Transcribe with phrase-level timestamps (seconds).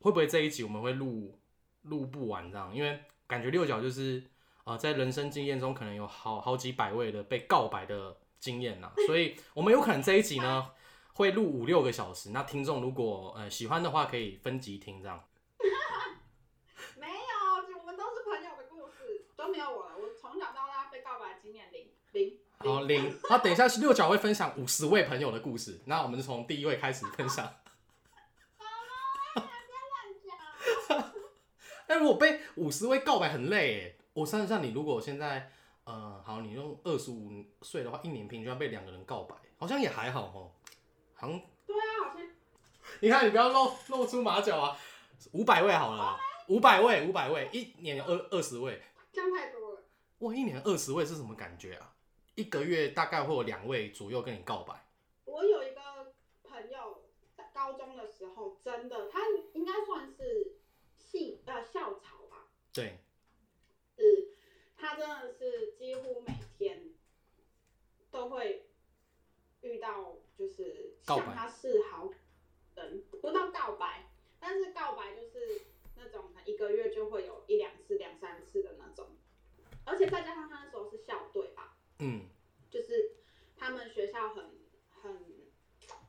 [0.00, 1.38] 会不会这一集我们会录
[1.82, 2.74] 录不完这样？
[2.74, 4.22] 因为感觉六角就是
[4.64, 10.70] 呃，在人生经验中可能有好好几百位的被告白的经验呐， 所以我们有可能这一集呢
[11.14, 12.30] 会录五六个小时。
[12.30, 15.22] 那听众如果呃喜欢的话，可以分集听这样。
[16.96, 19.96] 没有，我们都是朋友的故事，都没有我了。
[19.96, 22.38] 我从小到大被告白经验零零。
[22.58, 27.50] 好零，那等一下是六角会分享五十位朋友的故事，那我们就从第一位开始分享。
[31.90, 33.94] 哎，如果被五十位告白很累哎。
[34.12, 35.50] 我算算你，如果现在
[35.84, 40.52] 呃好，你用二十五岁的话，一年平均要被两个人告白，好像也还好哦。
[41.14, 42.28] 好像对啊，好像。
[43.00, 44.76] 你看，你不要露露出马脚啊！
[45.32, 48.80] 五百位好了，五百位，五百位，一年有二二十位，
[49.12, 49.82] 这样太多了。
[50.18, 51.94] 哇，一年二十位是什么感觉啊？
[52.34, 54.74] 一个月大概会有两位左右跟你告白。
[55.24, 55.80] 我有一个
[56.42, 57.02] 朋友，
[57.36, 59.20] 在高中的时候，真的，他
[59.54, 60.19] 应该算是
[61.10, 62.46] 系呃校草吧。
[62.72, 62.98] 对。
[63.96, 64.28] 是，
[64.76, 66.94] 他真的是几乎每天
[68.10, 68.66] 都会
[69.60, 72.10] 遇到，就是向他示好
[72.76, 74.08] 人，不到告白，
[74.38, 75.62] 但是告白就是
[75.96, 79.06] 那种一个月就会有一两次、两三次的那种，
[79.84, 81.76] 而且再加上他那时候是校队吧。
[81.98, 82.22] 嗯，
[82.70, 83.16] 就是
[83.56, 84.50] 他们学校很
[85.02, 85.26] 很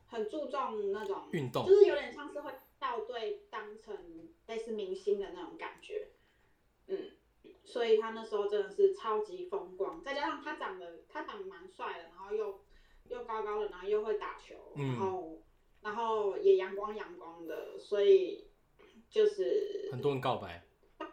[0.06, 3.96] 很注重那种运动，就是有点像是会校队当成
[4.48, 6.08] 类似明星的那种感觉，
[6.88, 7.12] 嗯，
[7.64, 12.60] 所以他那时候真的是超级风光，再加上他长得他长得蛮帅的，然后又
[13.04, 15.40] 又高高的，然后又会打球，然后
[15.80, 18.50] 然后也阳光阳光的，所以
[19.08, 20.66] 就是很多人告白，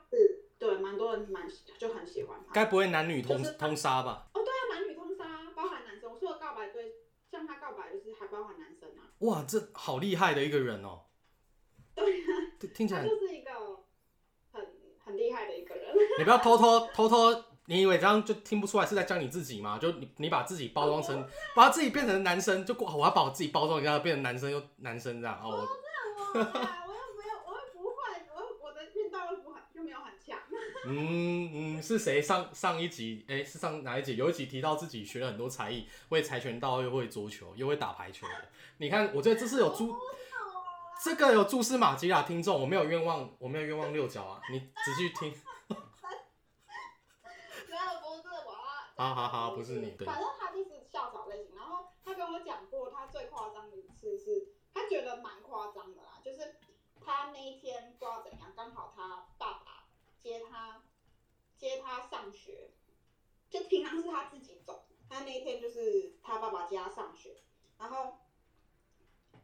[0.10, 1.48] 是，对，蛮多人蛮
[1.78, 4.28] 就很喜欢他，该不会男女通通杀吧？
[4.34, 6.96] 哦，对啊，男女通杀，包含男生，我说的告白对。
[7.32, 9.06] 向他告白就是还包含男生啊！
[9.20, 11.06] 哇，这好厉害的一个人哦。
[12.00, 13.52] 对啊，听起来就是一个
[14.52, 14.66] 很
[15.04, 15.94] 很厉害的一个人。
[16.18, 19.78] 你不要偷偷偷偷，你以为这样就听不出来是在讲你自己吗？
[19.78, 25.50] 就你你把自己包装成，把自己变成男生，就我要把我自己包装一下，变成男生又男生这样哦。
[25.50, 25.68] 我
[26.34, 26.96] 这样哦。
[30.86, 33.24] 嗯嗯，是谁上上一集？
[33.28, 34.16] 哎，是上哪一集？
[34.16, 38.34] 有一集提到自己学了很多才艺，会跆拳道，又会桌球，又会打排球的。
[38.78, 39.94] 你看，我觉得这是有蛛，
[41.04, 45.32] 这个有蛛丝马迹啊，听众，我没有冤枉，我没有冤枉六角啊，你仔细听。
[47.70, 48.92] 没有，不是我啊。
[48.98, 49.92] 好好好，不是你。
[49.92, 50.06] 对。
[50.06, 56.58] 反正他就是校草类型，然后他跟我讲过，他最夸张的一次是，他觉得蛮夸张的啦，就是
[57.00, 59.86] 他那一天不知道怎样，刚好他爸爸。
[60.22, 60.84] 接他，
[61.58, 62.72] 接他上学，
[63.50, 67.38] 就平常是他自己走，他那一天就是他爸爸接他上学，
[67.78, 68.18] 然后，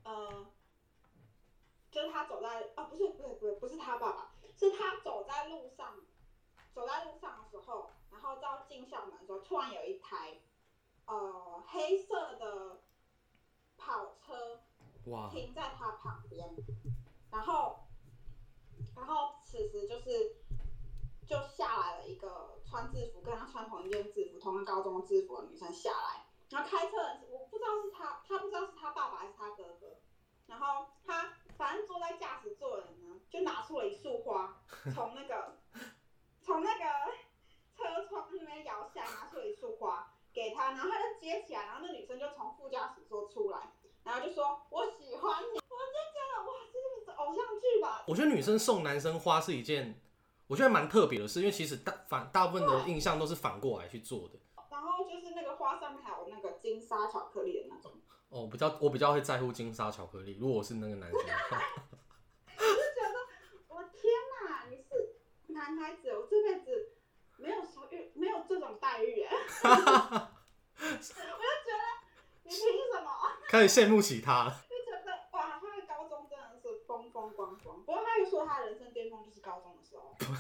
[0.03, 0.45] 呃，
[1.95, 5.95] 就是他走在，啊不是不是不是不是他爸爸，是他走在路上，
[6.73, 10.37] 走在路上的时候，然后到进校门的时候，突然有一台，
[11.05, 12.81] 呃黑色的
[13.77, 14.59] 跑车，
[15.31, 16.53] 停在他旁边，
[17.31, 17.77] 然后，
[18.93, 20.35] 然后此时就是。
[21.27, 29.97] 就下来了一个穿制服，跟他穿同一件制服、同个高中制服的女生下来，然后开车，我不知道是他，他不知道是他爸爸还是他哥哥，
[30.45, 34.57] 然后他反正坐在驾驶座的人呢，就拿出了一束花，
[34.93, 35.57] 从那个
[36.41, 36.83] 从那个
[37.75, 43.71] 车窗那边摇下，拿出了一束花给他，然后他就接起来，然后那女生就从副驾驶座出来，
[44.03, 48.03] 然后就说我喜欢你，我就觉得哇，这是偶像剧吧？
[48.07, 49.99] 我觉得女生送男生花是一件。
[50.47, 54.35] 我觉得蛮特别的，事因为其实大反大部分的印象都是反过来去做的。
[54.69, 57.74] 然后就是那个花上面还有那个金沙巧克力的那
[58.35, 58.43] 种。
[58.43, 60.37] 哦，比较我比较会在乎金沙巧克力。
[60.39, 61.27] 如果我是那个男生， 我就
[62.93, 63.17] 觉得
[63.69, 64.13] 我天
[64.45, 66.91] 哪，你是男孩子，我这辈子
[67.37, 69.31] 没有说遇没有这种待遇哎。
[69.63, 71.83] 我就觉得
[72.43, 72.59] 你凭
[72.93, 73.09] 什么？
[73.47, 74.65] 开始羡慕起他了。
[74.69, 77.83] 就觉得哇，他的高中真的是风风光光。
[77.83, 79.71] 不过他又说他人生巅峰就是高中。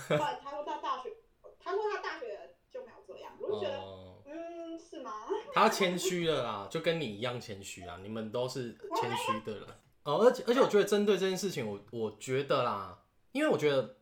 [0.09, 1.15] 他说他大学，
[1.59, 3.79] 他说他大学就没有这样，我就觉得，
[4.25, 5.27] 嗯，是吗？
[5.55, 9.67] 他谦虚了啦，就跟你一样谦虚啊，你们都是谦虚的人。
[10.03, 12.99] 哦，而且而且我觉得针对这件事情，我我觉得啦，
[13.31, 13.95] 因为我觉得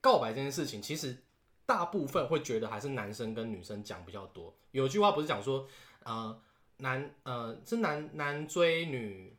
[0.00, 1.24] 告白这件事情，其实
[1.66, 4.56] 大部分会觉得还是男生跟女生讲比较多。
[4.70, 5.66] 有句话不是讲说，
[6.04, 6.40] 呃，
[6.76, 9.36] 男呃是男男追女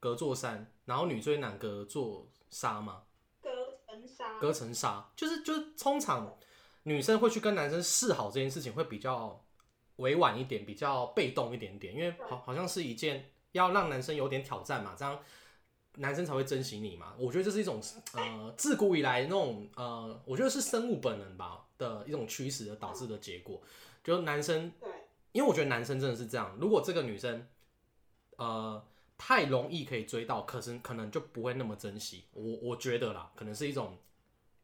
[0.00, 3.02] 隔座山，然后女追男隔座沙吗？
[4.40, 6.36] 隔层纱，就是就是通常
[6.82, 9.45] 女生会去跟男生示好这件事情会比较
[9.96, 15.18] 委婉一点，比较被动一点点，因为好好像是一件要让男生有点挑战嘛，这样
[15.96, 17.14] 男生才会珍惜你嘛。
[17.18, 17.80] 我觉得这是一种
[18.12, 23.62] 呃自古以来那种呃，我觉得是生物本能吧的一种驱使的导致的结果。
[24.04, 24.88] 就男生，对，
[25.32, 27.48] 因为我觉得男生真的是这样，如果这个女生
[28.36, 28.84] 呃
[29.18, 32.24] 太容易可以追到，可是可能就不会那么珍惜。
[32.32, 33.96] 我我觉得啦，可能是一种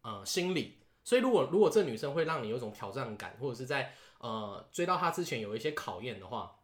[0.03, 0.77] 呃心理。
[1.03, 6.61] 所以如果如果这女生会让你有一种挑战感，或者是在呃追到他之前有一些考验的话，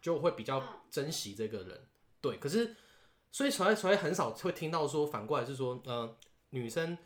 [0.00, 1.86] 就会比较珍惜这个人。
[2.20, 2.74] 对，可是
[3.30, 6.16] 所以才才很少会听到说反过来是说，呃，
[6.50, 6.96] 女生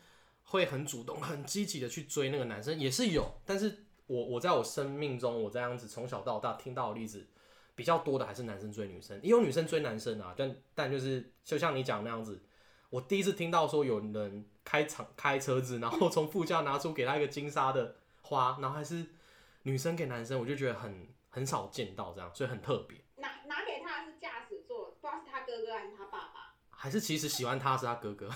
[0.43, 3.41] 会很主动、很积极的去追那个男生，也是有。
[3.45, 7.27] 但是我我在我生命中，我这样子从小到大听到的例子
[7.73, 10.33] 比较多的还是男生追女生，也有女生追男生啊。
[10.37, 12.41] 但但就是就像你讲那样子，
[12.89, 19.05] 我第一次听到说有人开场开车子，然后从副驾拿出给他一个金沙的花，然后还是
[19.65, 23.03] 女生给男生，我就觉得很很少见到这样，所以很特别。
[23.15, 26.53] 拿拿给他的是驾驶座，不知道是他哥哥还是他爸爸。
[26.69, 28.29] 还是其实喜欢他是他哥哥。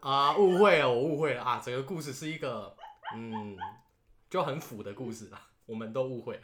[0.00, 1.60] 啊，误会了，我误会了啊！
[1.62, 2.76] 整个故事是一个
[3.16, 3.58] 嗯，
[4.30, 6.42] 就很腐的故事啦，我们都误会了，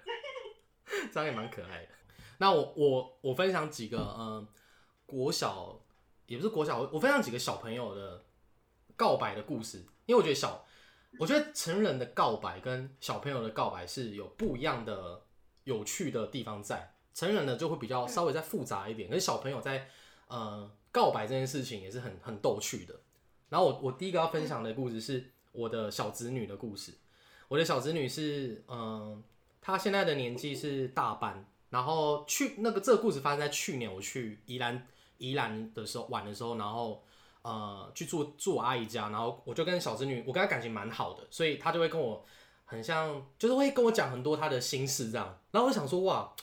[1.12, 1.90] 这样也蛮可爱的。
[2.38, 4.48] 那我我我分享几个嗯，
[5.06, 5.80] 国小
[6.26, 8.24] 也不是国小，我分享几个小朋友的
[8.94, 10.64] 告白的故事，因为我觉得小，
[11.18, 15.22] 我觉得成人的告白跟小朋友的告白是有不一样的
[15.64, 16.92] 有趣的地方在。
[17.14, 19.88] 成人呢就会比较稍微再复杂一点，可是小朋友在
[20.28, 22.94] 呃告白这件事情也是很很逗趣的。
[23.48, 26.92] 然后我我第一个要分享的故事是我的小侄女的故事。
[27.48, 29.24] 我的小侄女是嗯，
[29.62, 34.86] 她现在的年纪是大班，然后去那个这个故事发生在去年我去宜兰
[35.16, 37.02] 宜兰的时候玩的时候，然后
[37.46, 42.24] 呃去住住我阿姨家，然后我就跟小侄女，我跟她感情蛮好的，所以她就会跟我
[42.64, 45.38] 很像，就是会跟我讲很多她的心事这样。
[45.52, 46.34] 然后我想说哇，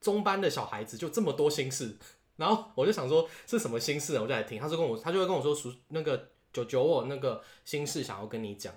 [0.00, 1.96] 中班的小孩子就这么多心事，
[2.36, 4.60] 然后我就想说是什么心事啊，我就来听。
[4.60, 8.72] 他就跟我，他就会跟我说，叔那个九九我那个心事想要跟你讲，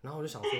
[0.00, 0.50] 然后我就想说，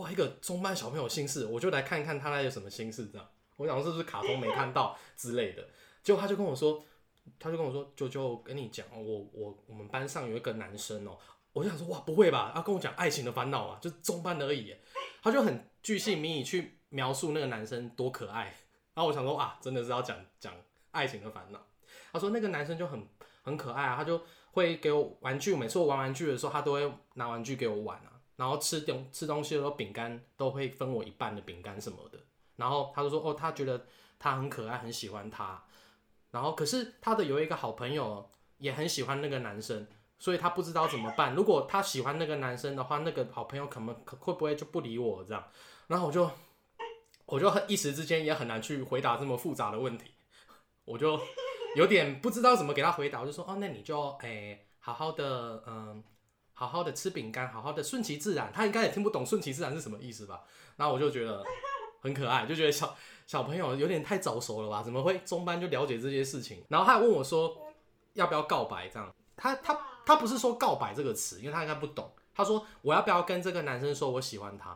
[0.00, 3.26] 哇，一个中班小朋友心事，我就来看一看他那有什么心事这样。
[3.56, 5.68] 我想是不是卡通没看到之类的，
[6.02, 6.82] 结果他就跟我说，
[7.38, 11.16] 他就跟我说，舅舅跟你讲，我我我们班上有一个男生哦、
[11.52, 12.52] 我就想说哇，不会吧？
[12.54, 14.74] 要跟我讲爱情的烦恼啊，就中班而已。
[15.22, 18.54] 他就很巨细迷你去描述那个男生多可爱。
[18.94, 20.54] 然后我想说啊，真的是要讲讲
[20.90, 21.60] 爱情的烦恼。
[22.12, 23.08] 他说那个男生就很
[23.42, 24.20] 很可爱啊，他就
[24.52, 28.20] 会给我玩具，每次我玩玩具的时候，他都会拿玩具给我玩啊。
[28.36, 32.18] 然后吃东吃东西的时候，饼干都会分我一半的饼干什么的。
[32.56, 33.86] 然后他就说哦，他觉得
[34.18, 35.62] 他很可爱，很喜欢他。
[36.30, 39.86] 然后可是他的有一个好朋友也很喜欢那个男生，
[40.18, 41.34] 所以他不知道怎么办。
[41.34, 45.44] 如果他喜欢那个男生的话，那个好朋友可能可会不会就不理我这样？
[45.88, 46.30] 然后我就
[47.26, 50.12] 我就很一时之间也很难去回答这么复杂的问题，
[50.84, 51.20] 我就
[51.76, 53.20] 有点不知道怎么给他回答。
[53.20, 56.02] 我就说哦，那你就诶、好好的嗯，
[56.52, 58.52] 好好的吃饼干，好好的顺其自然。
[58.52, 60.44] 他应该也听不懂顺其自然是什么意思吧？
[60.76, 61.42] 然后我就觉得
[62.00, 62.96] 很可爱，就觉得小
[63.30, 64.82] 小朋友有点太早熟了吧？
[64.82, 66.64] 怎么会中班就了解这些事情？
[66.68, 67.56] 然后他还问我说
[68.14, 69.08] 要不要告白这样。
[69.36, 72.12] 他他他不是说告白这个词，因为他应该不懂。
[72.34, 74.70] 他说我要不要跟这个男生说我喜欢他？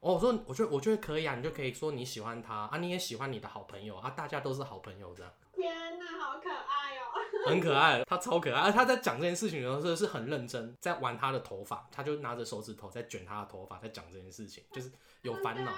[0.00, 7.48] 哦，我说我觉得我觉得可以啊，你就可以说你喜欢他啊，你也喜欢你的好朋友啊，大家都是好朋友这样，天哪，好可爱哦！
[7.48, 8.60] 很可爱，他超可爱。
[8.60, 14.92] 而他在讲这件事情的时候是很认真，在玩他的头发，他就拿着手指头在卷他的头发，在讲这件事情，就是
[15.22, 15.72] 有烦恼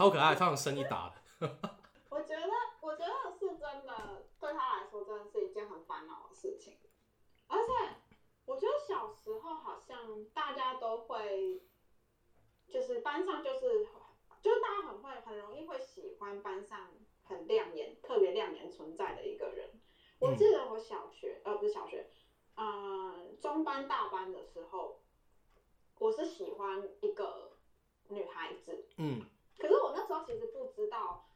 [0.00, 1.14] 超可爱，超像生一打的。
[2.08, 6.78] 我觉得，我觉得是真的，对他来说真的是一件很烦恼的事情。
[7.48, 7.70] 而且，
[8.46, 11.60] 我觉得小时候好像大家都会，
[12.66, 13.86] 就是班上就是，
[14.40, 16.92] 就是大家很会很容易会喜欢班上
[17.24, 19.68] 很亮眼、特别亮眼存在的一个人。
[20.18, 22.08] 我记得我小学，呃，不是小学，
[22.54, 25.02] 呃，中班、大班的时候，
[25.98, 27.52] 我是喜欢一个
[28.08, 29.26] 女孩子，嗯，
[29.60, 31.28] 可是我那时候其实不知道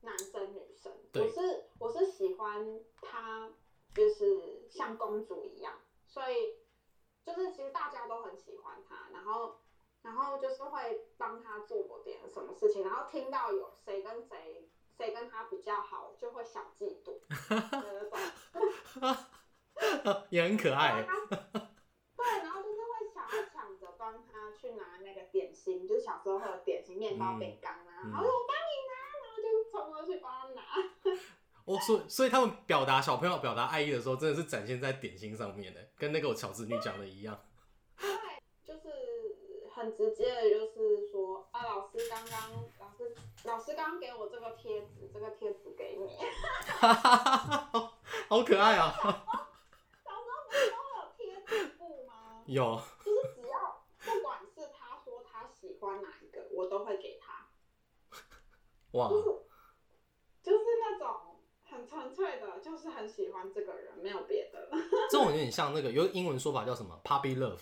[0.00, 3.50] 男生女生，我是我是喜欢她，
[3.94, 6.56] 就是像公主一样，所以
[7.24, 9.60] 就是其实大家都很喜欢她，然后
[10.02, 17.20] 然后就是会帮她做点什么事情，然后听到有谁跟谁谁跟她比较好，就会小嫉妒。
[20.30, 21.06] 也很可爱然。
[21.14, 21.36] 后他
[22.16, 28.92] 对，然后就是会想要抢着帮他去拿那个点心，就是小时候会有点心、面包、嗯饼干啊，嗯然后说我帮你拿，
[29.24, 30.62] 然后就冲过去帮他拿。
[31.66, 37.36] 我，所以所以他们表达小朋友表达爱意的时候，真的是展现在点心上面的，跟那个我小侄女讲的一样。
[37.98, 38.08] 对，
[38.64, 38.88] 就是
[39.74, 46.06] 很直接的，就是说啊，老师刚刚老师老师刚刚给我这个贴纸，这个贴纸给你。
[48.28, 48.94] 好可爱啊！
[50.04, 52.44] 小时候不是都有贴纸布吗？
[52.46, 57.46] 有，就是只要不管是他说他喜欢哪一个，我都会给他，
[58.98, 59.24] 哇，就是
[60.42, 64.68] 就是那种很纯粹的，就是很喜欢这个人，没有别的。
[65.10, 67.60] 这种有点像那个有英文说法叫什么 puppy love，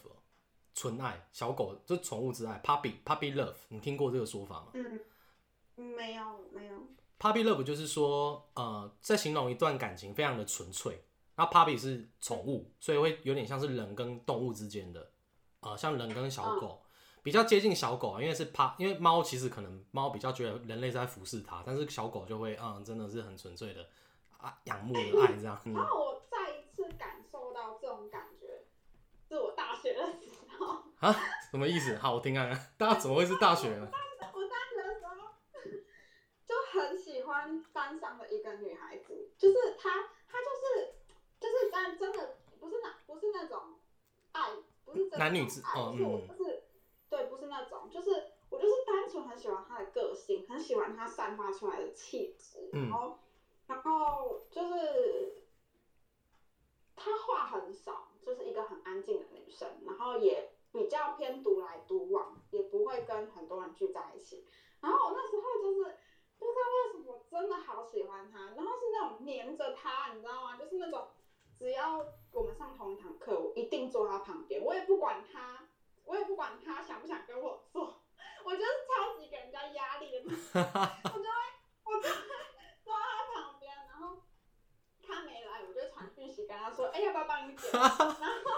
[0.75, 4.69] 纯爱，小狗就是宠物之爱，puppy puppy love，你听过这个说法吗？
[4.75, 5.01] 嗯，
[5.75, 6.75] 没有没有。
[7.19, 11.05] Puppy love 就是说，呃，在形容一段感情非常的纯粹。
[11.37, 15.11] 然后 puppy 是宠物，所以会有点像是人跟动物之间的，
[15.59, 16.81] 呃，像人跟小狗、
[17.25, 23.89] 比较接近小狗啊，因为是怕因为猫其实可能猫比较觉得人类在服侍它，但是小狗就会，嗯，真的是很纯粹的
[24.37, 25.59] 啊，仰慕的爱这样。
[25.65, 28.65] 嗯然后我再一次感受到这种感觉，
[29.27, 30.29] 是我大学的时
[30.59, 30.85] 候。
[31.01, 31.17] 啊，
[31.51, 31.97] 什么意思？
[31.97, 33.89] 好，我听看看，大家怎么会是大学呢？
[33.91, 35.15] 我大学的时候
[36.47, 39.91] 就很喜欢班上的一个女孩子，就是她，
[40.29, 40.93] 她就是
[41.41, 43.79] 就是但真的不是那不是那种
[44.33, 44.51] 爱，
[44.85, 46.64] 不是真的男女之爱嗯就是
[47.15, 48.11] 对，不是那种，就是
[48.49, 53.15] 我就是单纯很喜欢她的个性，很喜欢她散发出来的气质，嗯然后
[53.69, 55.33] 然后就是
[56.97, 64.43] 她话很少，就是一个很安静的女生，然后也比较偏独来独往，也不会跟很多人聚在一起。
[64.81, 65.95] 然后我那时候就是
[66.37, 70.57] 不知道为什么真的好喜欢她，然后是那种黏着她，你知道吗？
[70.57, 71.07] 就是那种
[71.57, 75.65] 只要我们上同一堂课，我一定坐她旁边，我也不管她，
[76.05, 78.03] 我也不管他想不想跟我做，
[78.45, 81.39] 我就是超级给人家压力的 我就会
[81.85, 82.15] 我就会
[82.85, 84.23] 坐在他旁边，然后
[85.03, 87.73] 他没来，我就传讯息跟他说，哎、要不要帮你点？
[87.73, 88.51] 然后，然后，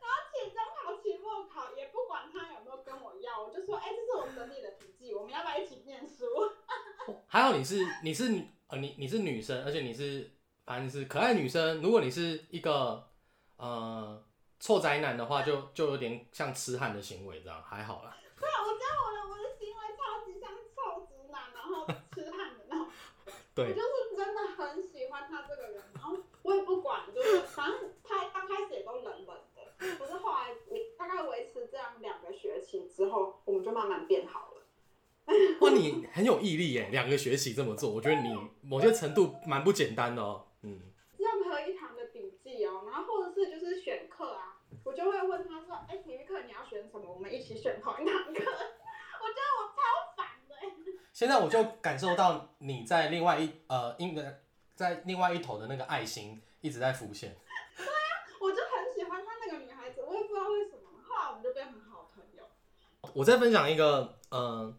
[0.00, 6.24] 然后期中考、期末考也不管他有没有跟我要，我就说，哎、这是我整理的笔记，我们要不要一起念书？
[7.28, 10.30] 还好你是你是女呃你你是女生，而且你是
[10.64, 11.82] 反正是可爱女生。
[11.82, 13.10] 如果你是一个
[13.56, 14.24] 呃
[14.60, 18.16] 臭宅男的话，就就有点像痴汉的行为，这样还好啦。
[18.38, 22.86] 对啊，我觉得我的我的行为超级像臭直男，然后痴汉的那种。
[23.26, 34.62] 我对就，是真的很喜欢他这个人，然后我也不管，就是反正他刚开始也都冷冷的，可是后来我大概维持这样两个学期之后，我们就慢慢变好了。
[35.60, 40.46] 哇，你很有毅力耶，两个学期这么做，我觉得你某些程度蛮不简单的哦。
[40.62, 40.80] 嗯，
[41.16, 47.12] 任何一堂的笔记哦，然后或者是就是选课啊，我就会问他说，哎，体育课你要选什么？
[47.12, 48.32] 我们一起选同一堂课。
[48.32, 50.54] 我觉得我超烦的，
[51.12, 54.40] 现在我就感受到你在另外一呃应该
[54.74, 57.36] 在另外一头的那个爱心一直在浮现。
[57.76, 57.90] 对啊
[58.40, 62.44] 我就很喜欢他那个女孩子，我也不知道为什么，后来我们就变很好朋友。
[63.14, 64.76] 我再分享一个，呃，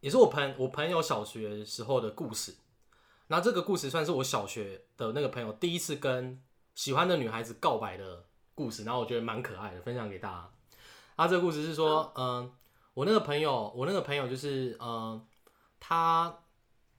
[0.00, 2.56] 也是我朋我朋友小学时候的故事。
[3.26, 6.42] 那这个故事算是我小学的那个朋友第一次跟
[6.74, 10.50] 喜欢的女孩子告白的故事，然后我觉得蛮可爱的，分享给大家。
[11.16, 12.52] 啊这个故事是说，嗯、
[12.94, 15.24] 我那个朋友，我那个朋友就是，嗯、
[15.78, 16.40] 他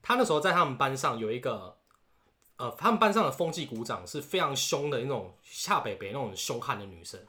[0.02, 1.78] 他那时候在他们班上有一个，
[2.58, 7.20] 呃，他们班上的风纪股长是非常凶的那种夏北北那种凶悍的女生，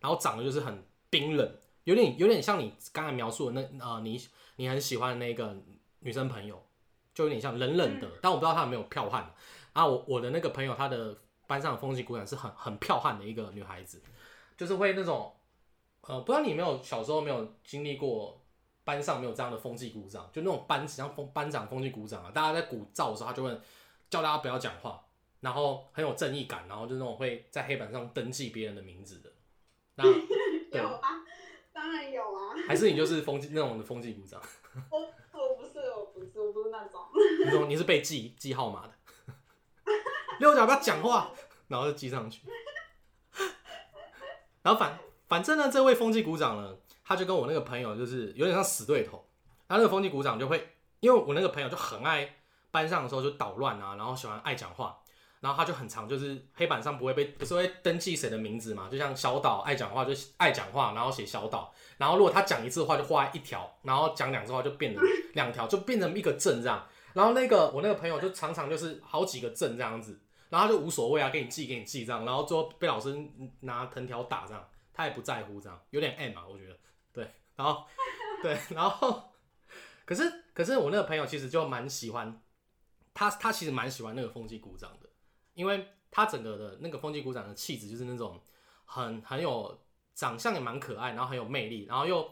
[0.00, 4.20] 然后长得就是很冰冷，有点有点像你刚才描述的那呃，你
[4.56, 5.56] 你很喜欢的那个
[6.00, 6.60] 女生朋友，
[7.14, 9.32] 就有点像冷冷的，但我不知道她有没有票悍。
[9.72, 14.02] 啊，我我的那个朋友，她的班上的风纪股长是很很剽悍的一个女孩子，
[14.56, 15.34] 就是会那种，
[16.02, 18.40] 呃，不知道你有没有小时候没有经历过
[18.84, 23.60] 班上没有这样的风纪股长，就那种班像风班长、风纪股长啊，大家在鼓噪的时候，他就会
[24.10, 25.04] 叫大家不要讲话，
[25.40, 29.30] 然后很有正义感，然后就那种会在黑板上登记别人的名字的。
[29.94, 30.04] 那
[30.76, 31.22] 有啊，
[31.72, 32.56] 当然有啊。
[32.66, 34.40] 还是你就是风纪那种的风纪股长，
[34.90, 37.00] 我我不是，我不是，我不是那种。
[37.44, 38.94] 你说你是被记记号码的，
[40.38, 41.30] 六角不要讲话，
[41.68, 42.42] 然后就记上去。
[44.62, 44.98] 然后反
[45.28, 49.24] 反正呢，这位风纪股长呢，他就跟我那个朋友就是有点像死对头。
[49.68, 52.36] 他那个风纪股长就会，因为我那个朋友就很爱
[52.70, 54.98] 班上的时候就捣乱啊，然后喜欢爱讲话，
[55.40, 66.86] 然后他就很常就是黑板上不会被不是会登记谁的名字嘛，就像小岛爱讲话就爱讲话，然后写小岛，然后如果他讲一次话就画一条，然后讲两次话就变成两条，就变成一个阵这样。
[67.14, 73.16] 然后那个我那个朋友就常常就是好几个证这样子，然后他就无所谓啊，给你记给你记这样，然后最后被老师
[73.60, 76.78] 拿藤条打这样，他也不在乎这样，有点 M 啊，我觉得
[77.12, 77.86] 对，然后
[78.42, 79.32] 对，然后
[80.04, 82.42] 可是可是我那个朋友其实就蛮喜欢
[83.14, 85.08] 他，他其实蛮喜欢那个风纪股长的，
[85.54, 88.40] 因为他整个的那个风纪股长的气质就是那种
[88.84, 89.80] 很很有
[90.14, 92.28] 长相也蛮可爱，然后很有魅力，然后又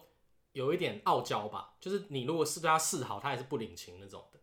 [0.53, 4.40] 有一点傲娇吧，就是你如果是对他示好，他也是不领情那种的，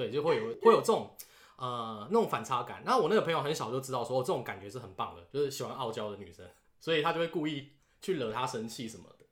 [0.00, 1.14] 对，就会有会有这种
[1.56, 2.82] 呃那种反差感。
[2.86, 6.48] 然后我那个朋友很小就知道说，这种感觉是很棒的，就是喜欢傲娇的女生，
[6.80, 9.26] 所以他就会故意去惹她生气什么的。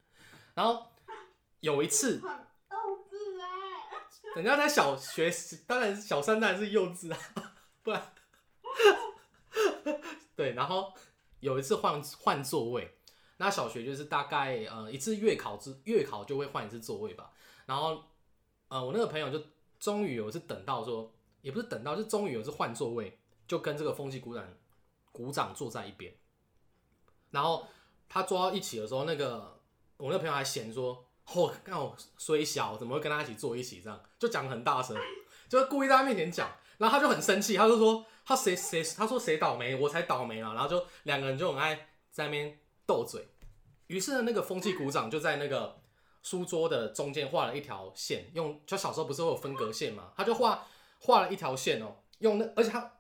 [0.53, 0.89] 然后
[1.61, 2.77] 有一次，很幼
[3.09, 5.33] 稚哎、人家在小学，
[5.67, 7.19] 当然小三当然是幼稚啊，
[7.83, 8.13] 不然，
[10.37, 10.93] 对，然后
[11.41, 12.99] 有一次换换座位，
[13.39, 17.31] 那小学就是大概呃一次月考之月考就会换一次座位吧，
[17.65, 18.05] 然后
[18.69, 19.43] 呃我那个朋友就
[19.79, 24.45] 终于有一次等到说，也不是等到，就终于有一次换座位，就跟这个风纪鼓掌
[25.13, 26.13] 鼓掌坐在一边，
[27.31, 27.67] 然后
[28.09, 29.61] 他坐到一起的时候，那个
[29.97, 31.05] 我那朋友还嫌说。
[31.35, 33.83] 哦，看我虽小，怎么会跟他一起坐一起？
[33.83, 34.97] 这样就讲很大声，
[35.47, 40.55] 就故意在他面前讲，然后他就很生气，他就说他谁谁，他说谁倒霉，我才倒霉啊！
[40.55, 43.29] 然后就两个人就很爱在那边斗嘴。
[43.89, 45.79] 于是呢，那个风纪鼓掌就在那个
[46.29, 50.67] 书桌的中间画了一条线，用就小时候不是会有分隔线嘛，他就画
[51.01, 52.93] 画了一条线哦，用那而且他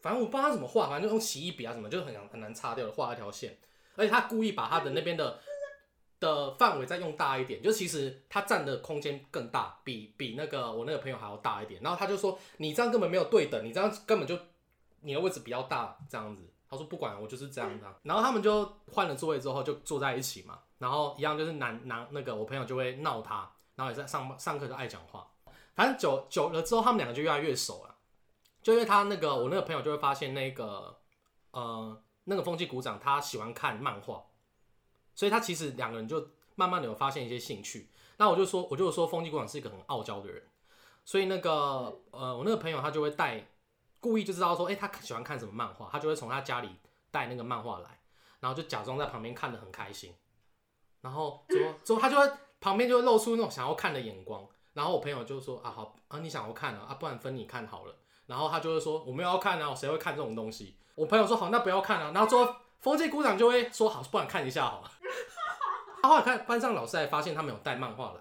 [0.00, 3.58] 反正我不知道他怎么画，反正就用奇异笔啊什么，就很很难擦掉的画一条线，
[3.96, 5.38] 而且他故意把他的那边的。
[6.22, 11.82] 的范围再用大一点，就其实他占的空间更大，比比那个我那个朋友还要大一点。
[11.82, 14.38] 然后他就说：“你这样根本没有对等，你这样根本就
[15.00, 25.30] 你的位置比较大，这样子。”他说：“不管，我就是这样的。”然后他们就换了座位之后就坐在一起嘛，然后一样就是男男那个我朋友就会闹他，然后也在上上课就爱讲话，
[25.74, 27.94] 反正久久了之后他们两个就越来越熟了。
[28.62, 30.98] 就因为他那个我那个朋友就会发现那个
[31.50, 34.24] 呃那个风纪鼓掌他喜欢看漫画。
[35.14, 37.90] 所以他其实两个人就慢慢的有发现一些兴趣。
[38.16, 40.42] 那我就说，我就说风纪鼓掌是一个很傲娇的人，
[41.04, 43.46] 所以那个呃，我那个朋友他就会带，
[44.02, 46.68] 故意就知道说，哎、他喜欢看什么漫画，他就会从他家里
[47.12, 48.00] 带那个漫画来，
[48.40, 50.12] 然后就假装在旁边看得很开心，
[51.00, 52.28] 然后之后之后他就会
[52.60, 57.94] 旁边就会露出那种想要看的眼光，然后我朋友就说啊好啊你想要看啊啊不然分你看好了，
[58.26, 60.76] 然后他就会说我没有要看啊，谁会看这种东西？
[60.96, 64.90] 我朋友说好那不要看啊，然后之后风纪鼓掌就会说好不然看一下好了。
[66.02, 68.20] 他后来看班上老师还发现他们有带漫画来，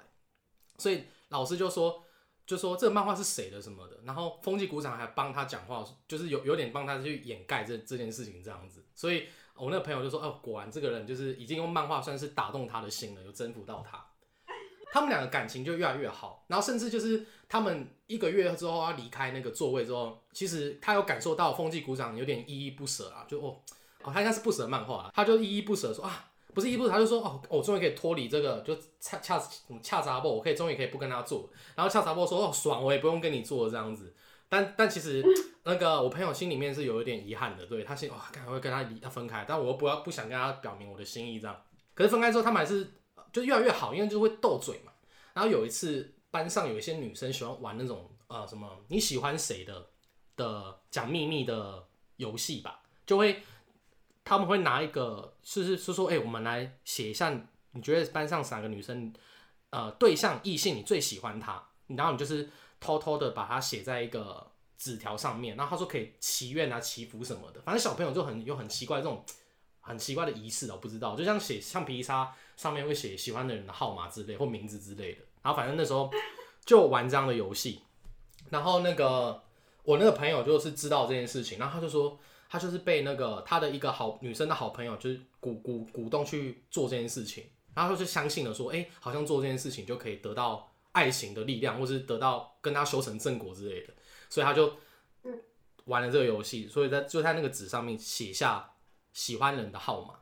[0.77, 2.03] 所以老师就说
[2.51, 14.05] 就说这个漫画是谁的什么的，然后风纪鼓掌还帮他讲话，就是有有点帮他去掩盖这这件事情这样子，所以我那个朋友就说哦，果然这个人就是已经用漫画算是打动他的心了，有征服到他，
[14.91, 23.61] 他们两个感情就越来越好，然后甚至就是他们一个月之后要离开那个座位之后，其实他有感受到风纪鼓掌有点依依不舍啊，就哦
[24.03, 26.30] 哦他应该是不舍漫画，他就依依不舍说啊。
[26.53, 29.41] 不是一步，他就说哦，我终于可以脱离这个，就恰恰
[29.81, 31.49] 恰杂波，我可以终于可以不跟他做。
[31.75, 34.13] 然后恰杂波说哦，爽，我也不用跟你做这样子。
[34.49, 35.23] 但但其实
[35.63, 41.55] 那个我朋友心里面是有一点遗憾的，对他心哇，赶快跟他离他分开，但我又不要不想跟他表明我的心意这样。
[41.93, 42.91] 可是分开之后，他们还是
[43.31, 44.91] 就越来越好，因为就会斗嘴嘛。
[45.33, 49.87] 然后有一次班上有一些女生喜欢玩那种呃什么你喜欢谁的
[50.35, 51.87] 的讲秘密的
[52.17, 53.41] 游戏吧，就会。
[54.23, 57.29] 他们会拿一个，是是是说，哎、我们来写一下，
[57.71, 59.11] 你觉得班上哪个女生，
[59.71, 69.25] 呃，对象异性你最喜欢她，然后你就是偷偷的把它写在一个纸条上面，然后他说可以祈愿啊、祈福什么的，反正小朋友就很有很奇怪这种
[69.79, 76.11] 很奇怪的仪式，我不知道，就像写橡皮擦上面会写喜欢的人的号码之类或名字之类的，然后反正那时候
[76.63, 77.81] 就玩这样的游戏，
[78.49, 79.41] 然后那个
[79.83, 82.19] 我那个朋友就是知道这件事情，然后他就说。
[82.51, 93.93] 他就是被那个他的一个好女生的好朋友，就是鼓鼓鼓动去做这件事情，然后他就相信了，说，哎、好像做这件事情就可以得到爱情的力量，或是得到跟他修成正果之类的，
[94.29, 94.75] 所以他就
[95.85, 98.69] 玩了这个游戏，所以在就在那个纸上面写下
[99.13, 100.15] 喜欢人的号码，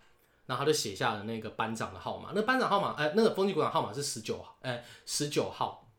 [0.46, 5.92] 然后他就写下了那个班长的号码，那班长号码，哎、那个风纪鼓掌号码是十九，哎，十九号，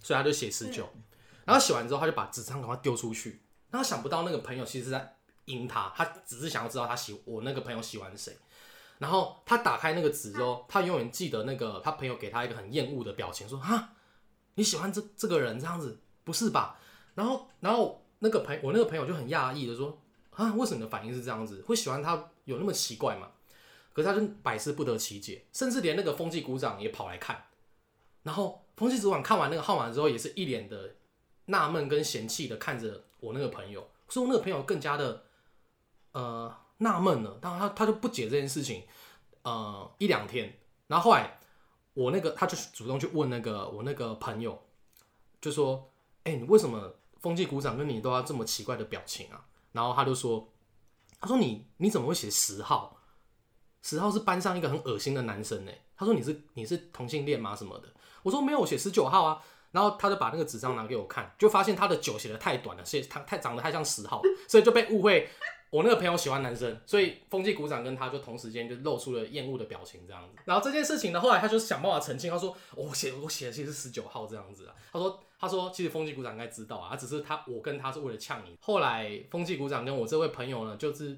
[0.00, 0.88] 所以他就写十九，
[1.44, 5.18] 然后写完之后，他就把纸张赶快丢出去，然后想不到那个朋友其实在。
[5.46, 8.36] 阴他，他只是想要知道他喜我那个朋友喜欢谁，
[8.98, 13.94] 然后他打开那个纸之后，他永远记得那个他朋友给他一个很厌恶的表情，说哈
[14.54, 16.78] 你喜欢这这个人这样子不是吧？
[17.14, 19.98] 然后然后那个朋我那个朋友就很讶异的说
[20.30, 21.60] 啊为什么你的反应是这样子？
[21.62, 23.32] 会喜欢他有那么奇怪吗？
[23.92, 27.46] 可是他就百思不得其解，甚至连那个风纪股长也跑来看，
[28.22, 30.94] 然后风纪鼓掌看完那个号码之后，也是一脸的
[31.46, 35.24] 纳闷跟嫌弃的看着我那个朋友，所以我那个朋友更加的。
[36.12, 38.84] 呃，纳闷了，然他他就不解这件事情，
[39.42, 41.38] 呃，一两天，然后后来
[41.94, 44.62] 我那个他就主动去问那个我那个朋友，
[45.40, 45.90] 就说，
[46.24, 49.44] 哎、你为什么风纪鼓掌跟你都要这么奇怪的表情啊？
[49.72, 50.52] 然后他就说，
[51.20, 52.98] 他说你你怎么会写十号？
[53.82, 55.72] 十号是班上一个很恶心的男生呢。
[55.96, 57.88] 他说你是你是同性恋吗什么的？
[58.22, 59.42] 我说没有，我写十九号啊。
[59.72, 65.30] 然后他就把那个纸张拿给我看，就发现他的九写的太短了，写他太长得太像十号，所以就被误会
[65.72, 70.36] 我那个朋友喜欢男生，所以风纪股长跟他就同时间就露出了厌恶的表情这样子。
[70.44, 74.74] 然后这件事情呢，后来他就想办法澄清，他说我写我写的其实是十九号这样子啊。
[74.92, 78.54] 他说他说其实风纪股长应该知道啊，只是他我跟他是为了呛你。
[78.60, 81.16] 后来风纪股长跟我这位朋友呢，就是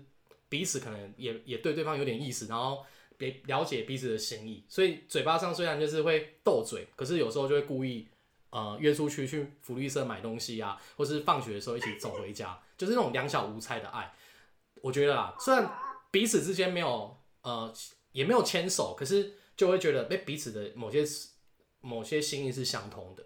[0.49, 2.85] 彼此可能也也对对方有点意思，然后
[3.17, 8.07] 别了解彼此的心意，所以嘴巴上虽然就是会斗嘴，可是有时候就会故意。
[8.51, 14.15] 呃，约出去去福利社买东西啊，或是放学的时候一起走回家，就是那种两小无猜的爱。
[14.85, 15.67] 我觉得啊，虽然
[16.11, 17.73] 彼此之间没有呃，
[18.13, 21.03] 也没有牵手，可是就会觉得被彼此的某些
[21.81, 23.25] 某些心意是相通的。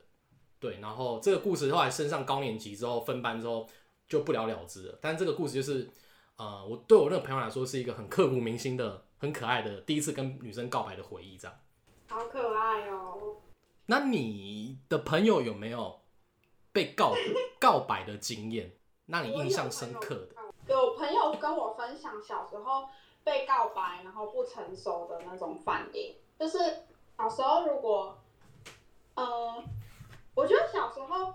[0.61, 3.69] 对，然后这个故事后来升上高年级之后分班之后
[4.07, 4.99] 就不了了之了。
[5.03, 5.91] 但这个故事就是
[6.37, 11.59] 呃，我对我那个朋友来说是一个很刻骨铭心的、很可爱的第一次跟女生告白的回忆，这样。
[12.07, 13.39] 好可爱哦。
[13.87, 16.03] 那你的朋友有没有
[16.71, 17.15] 被告
[17.59, 18.77] 告白的经验？
[19.07, 20.38] 让你印象深刻的？
[20.69, 22.89] 有朋友跟我分享小时候
[23.25, 26.15] 被告白，然后不成熟的那种反应。
[26.39, 26.59] 就是
[27.17, 28.17] 小时候，如果，
[29.15, 29.63] 呃，
[30.35, 31.35] 我觉得小时候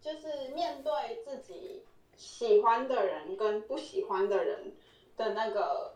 [0.00, 1.84] 就是面对自己
[2.16, 4.76] 喜欢的人跟不喜欢的人
[5.16, 5.94] 的那个，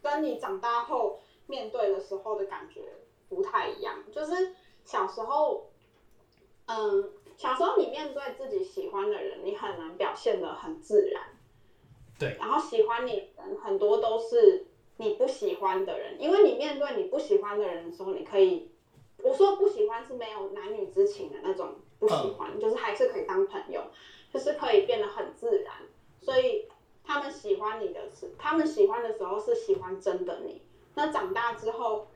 [0.00, 2.94] 跟你长大后面对的时候的感觉。
[3.30, 4.54] 不太一样，就是
[4.86, 5.66] 小时候，
[6.64, 11.22] 嗯，小时候你面对自己喜欢的人，你很难表现的很自然，
[12.18, 12.36] 对。
[12.38, 18.68] 然后喜欢你人很多都是你不喜欢的人，因为你面对你不喜欢的人的时候，你可以，
[19.22, 23.84] 我说不喜欢是没有男女之情的那种不喜欢，就是还是可以当朋友，
[24.34, 25.74] 就是可以变得很自然。
[26.20, 26.66] 所以
[27.04, 30.60] 他们喜欢你的是，他们喜欢的时候是喜欢真的你。
[30.96, 32.08] 那长大之后。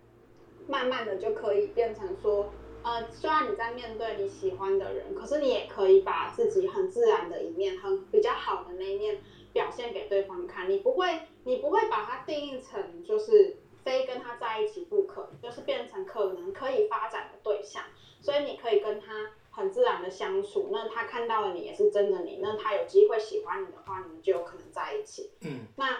[0.68, 2.48] 慢慢的就可以变成说，
[2.84, 9.20] 呃，虽然你在面对你喜欢的人，可是你也可以把自己很自然的一面，很比较好的那一面
[9.52, 10.68] 表现给对方看。
[10.68, 17.82] 你不会，你不会把它定义成就是非跟他在一起不可，就是变成可能可以发展的对象。
[18.20, 25.30] 所以你可以跟他很自然的相处，那他看到了你也是真的你，那他有机会喜欢你的话，你们就有可能在一起。
[25.42, 25.98] 嗯，那。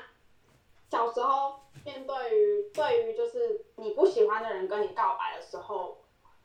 [0.91, 1.55] 小时候
[1.87, 6.02] 面对于对于就是你不喜欢的人跟你告白的时候，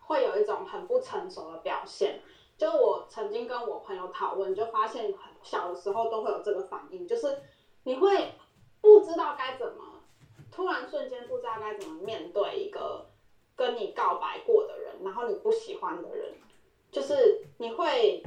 [0.07, 2.19] 会有一种很不成熟的表现。
[2.57, 7.43] 就我曾经跟我朋友讨论，就发现很小的时候都会有这个反应，就是
[7.83, 8.33] 你会
[8.81, 10.01] 不知道该怎么，
[10.51, 13.05] 突然瞬间不知道该怎么面对一个
[13.55, 16.33] 跟你告白过的人，然后你不喜欢的人，
[16.91, 18.23] 就是你会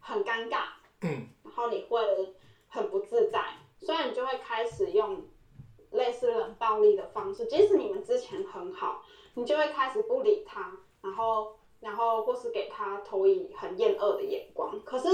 [0.00, 0.68] 很尴尬，
[1.02, 2.34] 嗯，然后你会
[2.68, 5.22] 很不自在，所以你就会开始用。
[5.90, 14.80] 类似冷暴力的方式，即使你们之前很好，你就会开始不理他，然后，然后或是给他投以很厌恶的眼光。
[14.84, 15.06] 可是，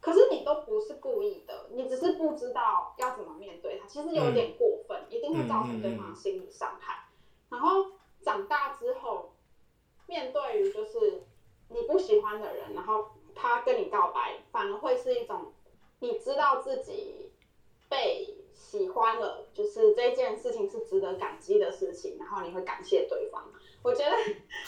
[0.00, 3.86] 可是你都不是故意的，你只是不知道要怎么面对他。
[3.86, 6.98] 其实有点过分，一定会造成对方心理伤害。
[7.48, 9.30] 然后长大之后，
[10.06, 11.22] 面对于就是
[11.68, 15.52] 你不喜欢的人，然后他跟你告白，反而会是一种
[16.00, 17.30] 你知道自己
[17.88, 18.35] 被。
[18.56, 23.44] 喜欢了，就是这件事情是值得感激的事情，然后你会感谢对方。
[23.82, 24.16] 我觉得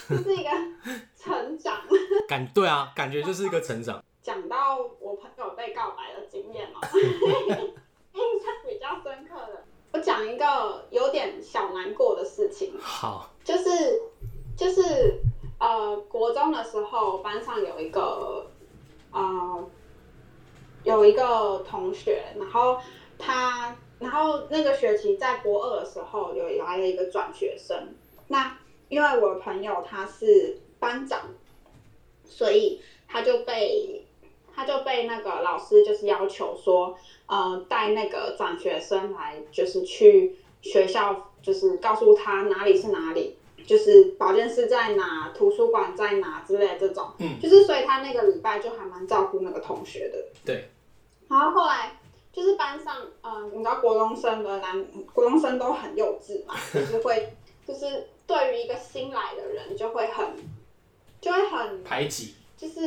[0.08, 0.50] 这是一个
[1.16, 1.82] 成长。
[2.28, 4.02] 感对啊，感觉就是一个成长。
[4.22, 6.80] 讲到我朋友被告白的经验嘛，
[8.12, 12.74] 印象比较深刻的，我讲一个有点小难过的事情。
[12.78, 14.02] 好，就是
[14.56, 15.20] 就是
[15.58, 18.50] 呃，国中的时候，班上有一个
[19.10, 19.68] 呃
[20.84, 22.78] 有一个同学，然后
[23.18, 23.76] 他。
[24.00, 27.76] 然后那个学期在国二的时候，有来了一个转学生。
[28.28, 28.56] 那
[28.88, 31.22] 因为我的朋友他是班长，
[32.24, 34.06] 所以他就被
[34.54, 47.10] 他就被那个老师就是要求说，呃，带那个转学生来，就是去学校，就是告诉他哪里是哪里，就是保健室在哪，图书馆在哪之类这种。
[47.18, 47.40] 嗯。
[47.42, 50.24] 就是所以他那个礼拜就还蛮照顾那个同学的。
[50.44, 50.68] 对。
[51.28, 51.98] 然后后来。
[52.38, 60.36] 就是班上，嗯，你知道国中生的男国中生都很幼稚嘛，就是会，就是对于一个新来的人就会很，
[61.20, 62.80] 就会很排挤，就是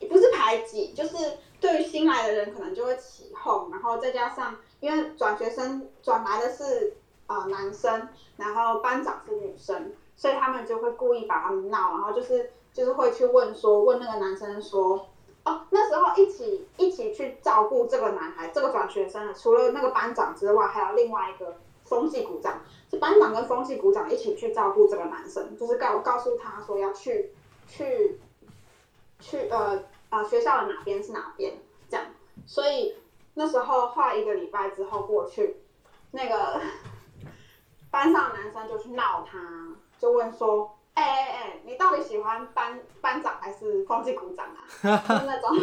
[0.00, 6.94] 也不是排挤，就是对于新来的人可能就会起哄，然后再加上因为转学生转来的是
[7.26, 15.06] 啊男生，然后班长是女生，所以他们就会故意把他们闹，然后就是就是会去问说问那个男生说。
[15.46, 27.30] 哦，那时候一起一起去照顾这个男孩，这个转学生的，除了那个班长之外，还有另外一个风纪股长，是班长跟风纪股长一起去照顾这个男生，就是告告诉他说要去
[27.68, 28.18] 去
[29.20, 31.56] 去呃呃学校的哪边是哪边
[31.88, 32.06] 这样，
[32.44, 32.96] 所以
[33.34, 35.58] 那时候画一个礼拜之后过去，
[36.10, 36.60] 那个
[37.92, 39.38] 班上的男生就去闹他，
[40.00, 40.75] 就问说。
[40.96, 44.64] 哎哎哎，你到底喜欢班班长还是风纪股长啊？
[44.82, 45.54] 就是那种，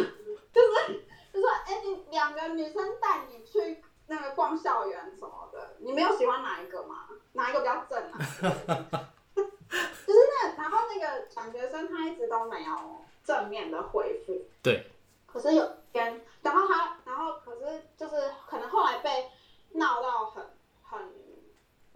[0.52, 7.08] 就是就说，哎，你两个女生带你去那个逛校园什么的，你没有喜欢哪一个吗？
[7.32, 8.18] 哪一个比较正啊？
[9.34, 12.76] 就是那，然后那个转学生他一直都没有
[13.24, 14.40] 正面的回复。
[14.62, 14.88] 对。
[15.26, 19.28] 可是有天，然后他，然后可是就是可能后来被
[19.72, 20.48] 闹到很
[20.80, 21.12] 很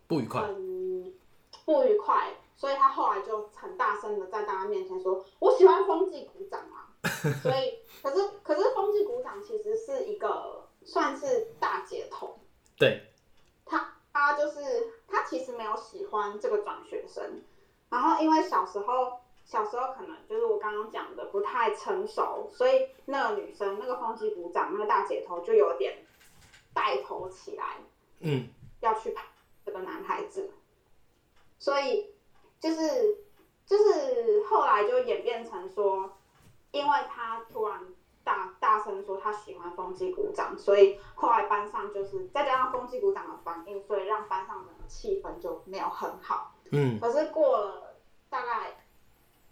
[0.09, 1.15] 不愉快，很
[1.65, 2.35] 不愉快。
[2.57, 6.91] 所以他后来就很大声的在大家面前说：“我喜欢风纪鼓掌啊！”
[7.41, 12.37] 所以，可是可是风纪鼓掌其实是一个算是大姐头。
[12.77, 13.13] 对。
[13.65, 14.59] 他他就是
[15.07, 17.45] 他其实没有喜欢这个转学生，
[17.91, 26.05] 然后因为小时候小时候可能就是我刚刚讲的不太成熟，所以那个女生那个风纪鼓掌那个大姐头就有点
[26.75, 27.77] 带头起来，
[28.19, 28.49] 嗯，
[28.81, 29.25] 要去拍
[29.65, 30.51] 这个男孩子，
[31.61, 32.13] 所以。
[32.61, 33.19] 就是
[33.65, 36.11] 就是后来就演变成说，
[36.73, 37.81] 因为他突然
[38.25, 46.53] 大大声说他喜欢风纪鼓掌，所以后来班上就是再加上风纪鼓掌的反应，所以让班上的气氛就没有很好。
[46.73, 46.99] 嗯。
[46.99, 47.95] 可是过了
[48.29, 48.85] 大概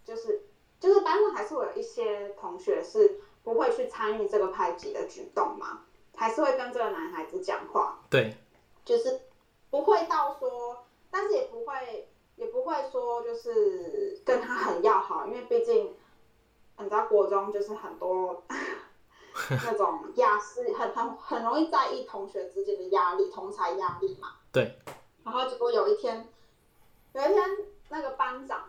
[0.05, 0.43] 就是
[0.81, 5.85] 就是班上还是会有一些同学是不会去参与这个排挤的举动嘛，
[6.17, 7.99] 还是会跟这个男孩子讲话。
[8.11, 8.37] 对。
[8.85, 9.23] 就是
[9.71, 12.09] 不会到说，但是也不会。
[12.37, 15.97] 也不会说就是跟他很要好，因为毕竟
[16.77, 18.43] 你知道国中就是很多
[19.65, 24.35] 那种压势，很很很容易在意同学之间的压力，同才压力嘛。
[24.53, 24.79] 对。
[25.25, 26.29] 然后结果有一天，
[27.15, 27.57] 有一天
[27.89, 28.65] 那个班长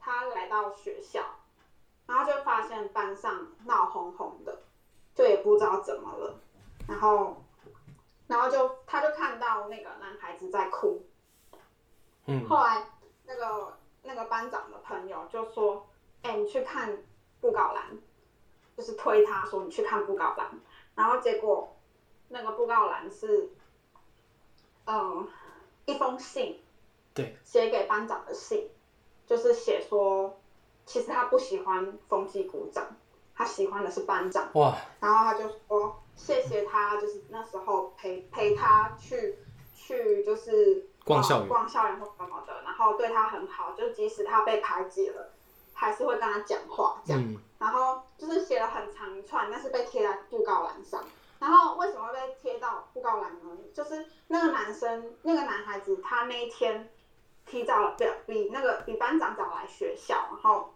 [0.00, 1.22] 他来到学校，
[2.06, 4.60] 然后就发现班上闹哄哄的，
[5.14, 6.34] 就也不知道怎么了，
[6.88, 7.41] 然后
[8.32, 11.04] 然后就他就看到那个男孩子在哭，
[12.26, 12.88] 嗯，后来。
[13.24, 15.86] 那个那个班长的朋友就说
[16.22, 16.98] ：“哎，你去看
[17.40, 17.84] 布告栏，
[18.76, 20.50] 就是推他说你去看布告栏。”
[20.96, 21.74] 然后结果
[22.28, 23.48] 那个布告栏是，
[24.86, 25.26] 嗯，
[25.86, 26.60] 一封信，
[27.14, 28.68] 对，写给班长的信，
[29.24, 30.36] 就是写说，
[30.84, 32.84] 其实他不喜欢风纪鼓掌，
[33.36, 34.50] 他喜欢的是班长。
[34.54, 34.76] 哇！
[34.98, 39.38] 然后他就说谢谢他，就是那时候陪陪他去
[39.74, 40.88] 去就是。
[41.04, 45.32] 逛校园，逛校园或什么的，然后对他很好，就即使他被排挤了，
[45.74, 47.34] 还是会跟他讲话这样。
[47.58, 51.02] 然后就是写了很长一串，但是被贴在布告栏上。
[51.40, 53.58] 然后为什么会被贴到布告栏呢？
[53.74, 56.88] 就是那个男生，那个男孩子，他那一天
[57.46, 60.72] 提早了，比比那个比班长早来学校，然后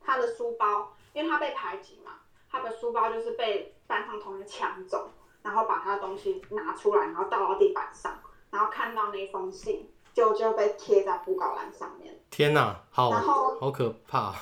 [0.00, 2.12] 他的书包，因为他被排挤嘛，
[2.50, 5.10] 他的书包就是被班上同学抢走，
[5.42, 8.18] 然后把他的东西拿出来，然后倒到地板上。
[8.50, 12.18] 然后看到那封信，就就被贴在布告栏上面。
[12.30, 14.34] 天哪，好，好可怕。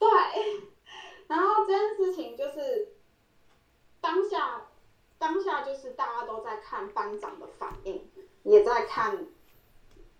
[0.00, 0.08] 对，
[1.28, 2.88] 然后这件事情就是
[4.00, 4.62] 当下，
[5.16, 8.10] 当下就是大家都在看班长的反应，
[8.42, 9.26] 也在看，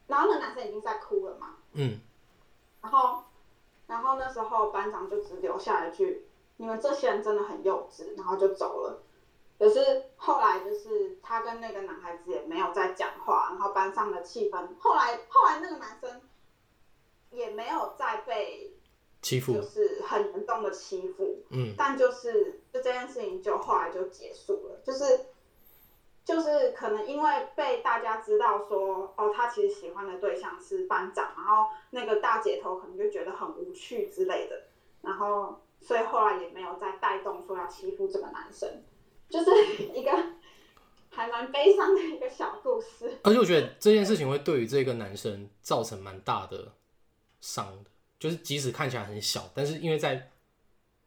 [0.07, 1.57] 然后那男生已经在哭了嘛。
[1.73, 2.01] 嗯。
[2.81, 3.25] 然后，
[3.89, 9.03] 然后那时候班长就只留下一句：“你们这些人真的很幼稚。”然后就走了。
[9.57, 16.23] 可是后来就是他跟那个男孩子也没有再讲话，然后班上的气氛后来后来那个男生
[17.31, 18.77] 也没有再被
[19.23, 25.27] 欺负，就是很严重的欺负，嗯，但就是就这件事情就后来就结束了，就是
[26.25, 34.65] 就是可能因为被大家知道说哦他其实喜欢的对象是班长，然后那个大姐头可能就觉得很无趣之类的，
[35.01, 38.83] 然后所以后来也没有再带动说要欺负这个男生。
[39.27, 39.51] 就是
[39.95, 40.13] 一个
[41.09, 46.73] 还蛮悲伤的一个小故事，而且我觉得这件事情会对于这个男生造成蛮大的
[47.41, 50.31] 伤的，就是即使看起来很小，但是因为在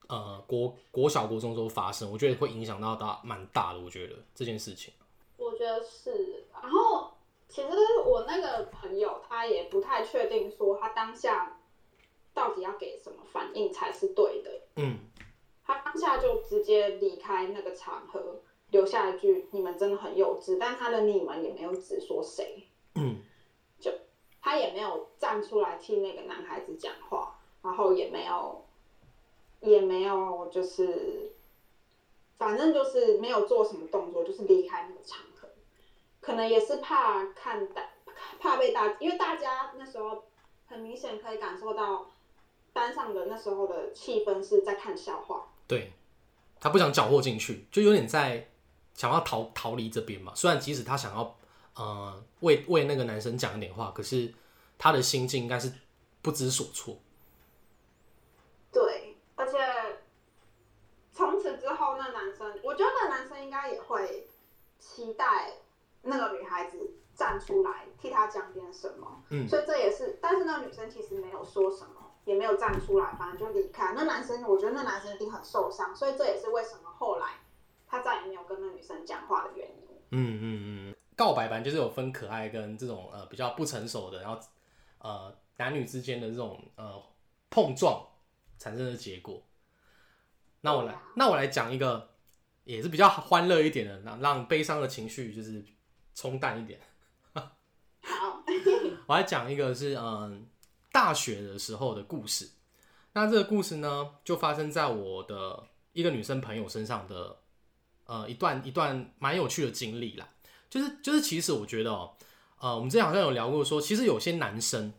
[0.08, 3.80] 呃国国小国中都发生，我觉得会影响到大蛮大的。
[3.80, 4.94] 我觉得这件事情，
[5.38, 6.48] 我觉得是。
[6.52, 7.14] 然后
[7.48, 7.70] 其实
[8.04, 11.62] 我那个朋友他也不太确定说他当下
[12.34, 14.57] 到底要给什么反应才是对的。
[14.78, 14.98] 嗯。
[15.66, 18.40] 他当下就直接离开那个场合，
[18.72, 23.18] 留下一句“你们真的很幼稚”，但他的“你们”也没有指说谁，嗯，
[23.78, 23.92] 就
[24.42, 28.64] 他也没有站出来替那个男孩子讲话，然后也没有，
[29.60, 31.34] 也没有就是，
[32.38, 35.50] 反正就是没有做什么动作，就是离开那个场合。
[36.22, 37.90] 可能也是怕看大，
[38.40, 40.24] 怕被大，因为大家那时候
[40.66, 42.10] 很明显可以感受到
[42.78, 45.48] 班上的那时候的气氛是在看笑话。
[45.66, 45.92] 对，
[46.60, 48.48] 他不想搅和进去，就有点在
[48.94, 50.32] 想要逃逃离这边嘛。
[50.36, 51.36] 虽然即使他想要
[51.76, 54.32] 呃为为那个男生讲一点话，可是
[54.78, 55.74] 他的心境应该是
[56.22, 57.00] 不知所措。
[58.72, 59.58] 对，而且
[61.12, 64.28] 从此之后，那男生，我觉得那男生应该也会
[64.78, 65.54] 期待
[66.04, 66.78] 那个女孩子
[67.16, 69.24] 站出来替他讲点什么。
[69.30, 73.94] 嗯所以这也是，但是那个女生其实没有说什么，也没有站出来，反正就离开。
[73.96, 77.40] 那男生，我觉得那男生一定很受伤，所以这也是为什么后来
[77.88, 79.76] 他再也没有跟那女生讲话的原因。
[80.10, 80.44] 嗯嗯
[80.92, 84.38] 嗯，告白版就是有分可爱跟这种呃比较不成熟的，然后
[85.00, 87.02] 呃男女之间的这种呃
[87.50, 88.06] 碰撞
[88.60, 89.42] 产生的结果。
[90.60, 92.10] 那我来啊，那我来讲一个
[92.66, 95.64] 也是比较欢乐一点的，让让悲伤的情绪就是
[96.14, 96.82] 冲淡一点。
[97.34, 98.44] 好，
[99.08, 100.46] 我来讲一个是嗯
[100.92, 102.50] 大学的时候的故事。
[103.14, 107.38] 那这个故事呢，就发生在我的一个女生朋友身上的
[108.06, 110.30] 呃一段一段蛮有趣的经历啦。
[110.70, 112.14] 就是就是其实我觉得哦、
[112.60, 114.94] 呃，我们之前好像有聊过说，其实有些男生，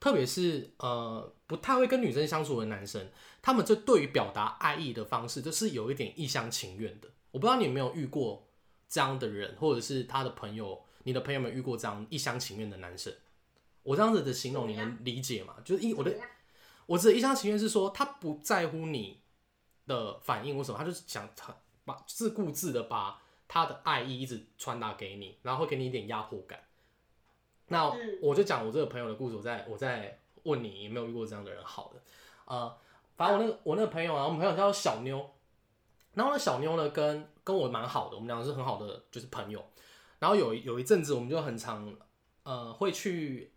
[0.00, 3.08] 特别是呃不太会跟女生相处的男生，
[3.40, 7.08] 他们这对于表达爱意的方式，就是有一点一厢情愿的。
[7.30, 8.48] 我不知道你有没有遇过
[8.88, 13.12] 这样的人，或者是他的朋友，你的朋友们遇过这样一厢情愿的男生？
[13.86, 15.54] 我这样子的形容你能理解吗？
[15.64, 16.12] 就是一我的
[16.86, 19.22] 我指的一厢情愿是说，他不在乎你
[19.86, 26.60] 的反应或什么，他就是想他把自顾自的把他的爱意一直传达给你，然后会给你一点压迫感。
[27.68, 31.64] 那嗯我就讲我这个朋友的故事，我再我再问你有没有遇过这样的人？
[31.64, 32.02] 好的，
[32.44, 32.76] 呃，
[33.16, 35.30] 反正我那个我那个朋友啊，我们朋友叫小妞，
[36.14, 39.64] 然后呢小妞呢跟跟我蛮好的，我们两个是很好的就是朋友。
[40.18, 41.94] 然后有一有一阵子我们就很常
[42.42, 43.52] 呃会去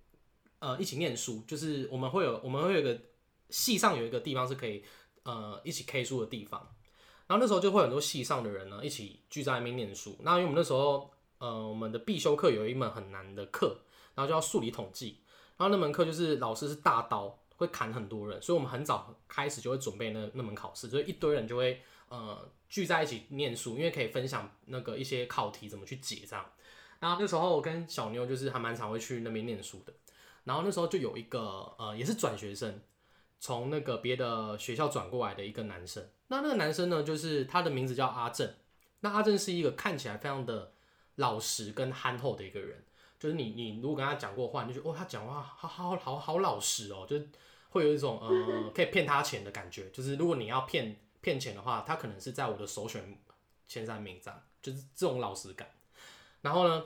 [0.60, 3.00] 呃一起念书，就是我们会有我们会有一个
[3.50, 4.84] 系上有一个地方是可以
[5.24, 6.60] 呃一起 K 书的地方，
[7.28, 10.18] 然后那时候就会很多系上的人呢一起聚在那边念书。
[10.22, 13.78] 那因为我们那时候呃我们的必修课有一门很难的课，
[14.16, 15.20] 然后叫数理统计，
[15.58, 26.46] 然后那门课就是老师是大刀，会砍很多人，所以我们很早开始就会准备那那门考试，所以一堆人就会呃聚在一起念书，因为可以分享那个一些考题怎么去解这样。
[27.00, 29.94] 然后那时候我跟小妞就是还蛮常会去那边念书的，
[30.50, 32.82] 然后那时候就有一个呃也是转学生，
[33.40, 38.52] 从那个别的学校转过来的一个男生，那那个男生呢就是他的名字叫阿正，
[39.02, 40.74] 那阿正是一个看起来非常的
[41.18, 42.84] 老实跟憨厚的一个人。
[43.20, 47.30] 就是你你如果跟他讲过话，你就觉得哦，他讲话好好好好老实哦，就是
[47.70, 49.88] 会有一种呃可以骗他钱的感觉。
[49.92, 53.16] 就是如果你要骗骗钱的话，他可能是在我的首选
[53.68, 55.70] 前三名这样，就是这种老实感。
[56.42, 56.84] 然后呢，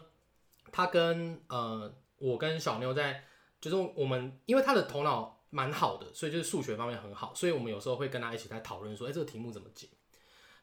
[0.69, 3.23] 他跟呃我跟小妞在，
[3.69, 9.87] 就是我们因为他的头脑蛮好的，所以就是数学方面很好，所以我们有时候会跟他一起在讨论说，哎、这个题目怎么解。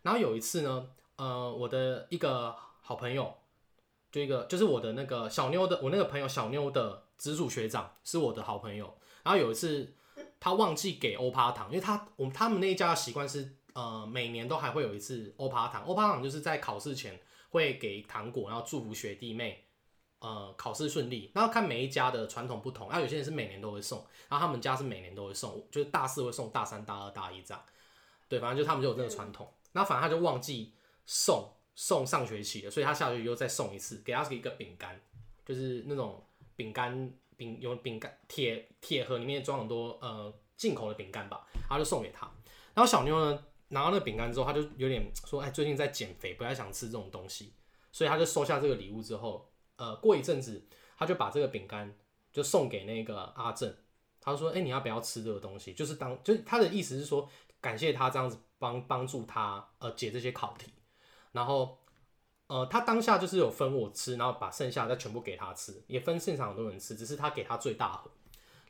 [0.03, 3.35] 然后有一次呢，呃，我的一个好朋友。
[4.13, 8.99] 就一个就是我的那个小妞的，我那个朋友小妞的直属学长是我的好朋友。
[9.23, 9.95] 然后有一次
[10.41, 19.65] 他忘记给欧趴糖，因为他我们他们那一家的习惯是呃每年都还会有一次欧趴糖，欧趴糖就是在考试前会给糖果，然后祝福学弟妹
[20.21, 21.31] 呃考试顺利。
[21.35, 27.63] 然后看每一家的传统不同，然后有些人是每年都会送，然后他们家是每年都会送，就是大四会送，大三、大二、大一这样。
[28.29, 29.53] 对，反正就他们就有这个传统。
[29.73, 30.73] 然后反正他就忘记
[31.05, 31.53] 送。
[31.77, 35.01] 送上学期的，所以他下学期又再送一次，给他一个饼干，
[35.47, 36.23] 就是那种
[36.55, 42.31] 饼干饼有饼干铁铁盒里面装很多呃进口的饼干吧，他就送给他。
[42.75, 47.55] 然后小妞呢拿到那个饼干之后，他就有点说，哎，最近在减肥，不太想吃这种东西，
[47.93, 49.50] 所以他就收下这个礼物之后，
[49.81, 50.63] 呃，过一阵子
[50.99, 51.97] 他就把这个饼干
[52.31, 53.75] 就送给那个阿正，
[54.21, 55.73] 他说，哎，你要不要吃这个东西？
[55.73, 57.27] 就是当就是他的意思是说，
[57.63, 60.71] 感谢他这样子帮帮助他呃解这些考题。
[61.33, 61.79] 然后，
[62.49, 68.11] 呃，他当下就是有分我吃，然后把剩下再全部给他吃，也分现场很多人吃，只是他给他最大盒。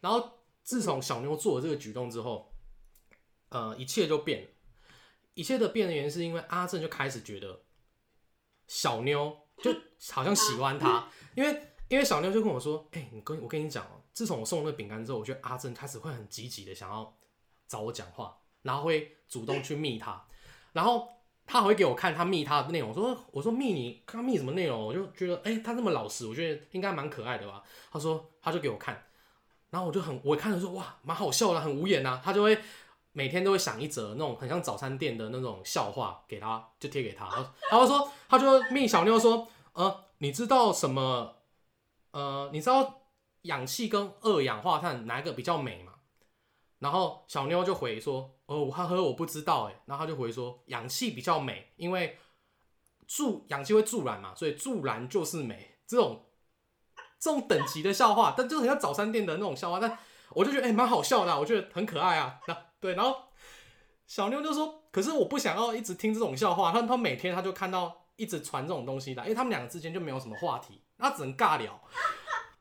[0.01, 2.53] 然后自从小妞做了这个举动之后，
[3.49, 4.49] 呃，一切就变了。
[5.35, 7.63] 一切的变的原因是因为阿正就开始觉得
[8.69, 9.75] 小妞就
[10.13, 17.17] 好像喜欢他，因为因为小妞就跟我说：“哎、你跟我跟你讲哦，自从我送那个饼干之后，我觉得阿正开始会很积极的想要
[17.69, 20.27] 找我讲话，然后会主动去密他，
[20.73, 21.09] 然后。”
[21.53, 24.81] 他还会给我看他密他的内容，我说我说密你他密什么内容？
[24.81, 27.61] 我就觉得哎、他这么老实，我觉得应该蛮可爱的吧。
[27.91, 29.03] 他说他就给我看，
[29.71, 32.21] 然后我就很我看了说哇蛮好笑的，很无言呐。
[32.23, 32.57] 他就会
[33.13, 37.27] 每天都会想一则那种很像早餐店的那种笑话给他，就贴给他。
[37.71, 41.37] 然后说他就命小妞说，呃，你知道什么？
[42.13, 43.03] 呃，你知道
[43.43, 45.93] 氧气跟二氧化碳哪一个比较美吗？
[46.79, 49.83] 然后小妞就回说，哦，我呵呵，我不知道哎。
[49.87, 52.19] 然后他就回说，氧气比较美，因为
[53.07, 55.79] 助氧气会助燃嘛，所以助燃就是美。
[55.87, 56.27] 这种
[57.19, 59.99] 这种等级的笑话，但就很像早餐店的那种笑话，但
[60.31, 62.41] 我就觉得哎，蛮好笑的，我觉得很可爱啊。
[62.47, 63.16] 那对，然后
[64.07, 66.72] 小妞就说，可是我不想要一直听这种笑话。
[66.72, 71.81] 他他每天他就看到一直传这种东西的，因为他们两个之间就没有什么话题，他只能尬聊。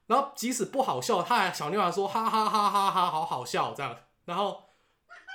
[0.08, 3.98] 然后即使不好笑，他还小妞还说哈哈哈哈哈，好好笑这样。
[4.26, 4.62] 然后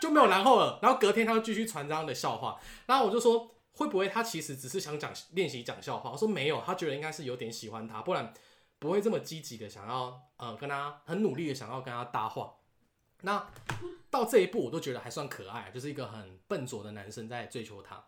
[0.00, 0.78] 就没有然后了。
[0.82, 2.60] 然后隔天他就继续传这样的笑话。
[2.86, 3.50] 然后我就说。
[3.76, 6.08] 会不会他其实只是想讲练习讲笑话？
[6.12, 8.32] 我说没有，他觉得应该是有点喜欢他，不然
[8.78, 12.54] 不会这么积极的想要呃跟他很努力的想要跟他搭话。
[13.22, 13.46] 那
[14.10, 18.04] 到这一步我都觉得还算可爱，就是一个很笨拙的男生在追求她。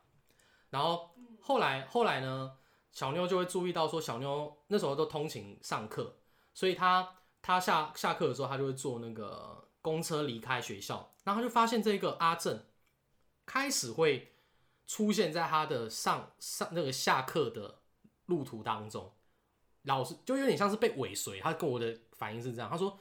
[0.71, 2.57] 然后后来后来呢，
[2.93, 6.17] 小妞就会注意到说小妞那时候都通勤上课，
[6.55, 12.65] 所以他他下下课的时候他就会坐那个公车离开学校，然后他就发现这个阿正
[13.45, 14.33] 开始会。
[14.89, 17.81] 出现在他的上上那个下课的
[18.27, 19.13] 路途当中，
[19.83, 21.41] 老师就有点像是被尾随。
[21.41, 22.97] 他跟我的反应是这样，他说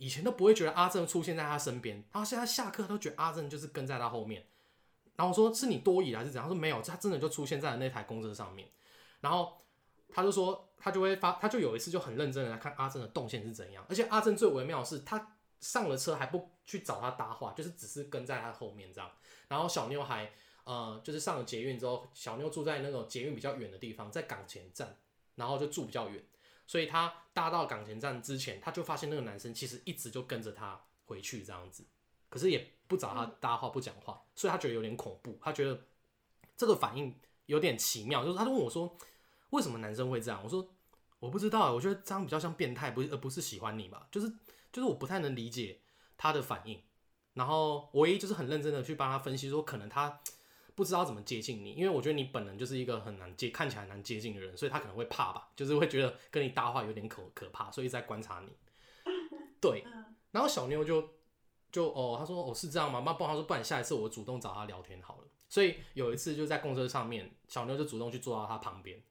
[0.00, 4.44] 以前都不会觉得阿正出现在他身边，然后现在下课都觉得阿正就是跟在他后面。
[5.14, 6.44] 然后我说是你多疑还是怎样？
[6.44, 8.66] 他说没有，他真的就出现在了那台公车上面。
[9.20, 9.58] 然后
[10.08, 13.84] 他就说他就会发，他就有一次就很认真的来看阿正的动线是怎样。
[13.88, 19.10] 而且阿正最微妙的是，他上了车还不去找他搭话，就是只是跟在他后面这样。
[19.48, 20.32] 然后小妞还。
[20.64, 24.96] 呃，就是上了捷运之后，小妞住在那种捷运比较远的地方，在港前站，
[25.34, 26.22] 然后就住比较远，
[26.66, 31.82] 所以他搭到港前站之前，他就发现那个男生其实一直就跟着他回去这样子，
[32.28, 35.86] 可是也不找他搭话不讲话，所以他觉得有点恐怖，他觉得
[36.54, 38.94] 这个反应有点奇妙，就是他就问我说，
[39.48, 40.38] 为什么男生会这样？
[40.44, 40.70] 我说
[41.18, 44.28] 我不知道，我觉得这样比较像变态，不而不是喜欢你吧，就是
[44.70, 45.80] 就是我不太能理解
[46.18, 46.82] 他的反应，
[47.32, 50.20] 然后唯一就是很认真的去帮他分析说，可能他。
[50.74, 58.52] 不知道怎么接近你，因为我觉得你本人就是一个很难接、看起来难接近的人，所以他可能会怕吧，就是会觉得跟你搭话有点可可怕，所以在观察你。
[59.60, 59.84] 对，
[60.30, 61.06] 然后小妞就
[61.70, 63.02] 就哦，他说哦是这样吗？
[63.04, 65.24] 那不然他说不然下一次我主动找他聊天好了。
[65.48, 69.02] 所以有一次就在公车上面，小妞就主动去坐到他旁边，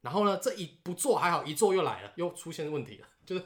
[0.00, 3.44] 然后呢这一不坐还好，一坐又来了，又出现问题了， 就是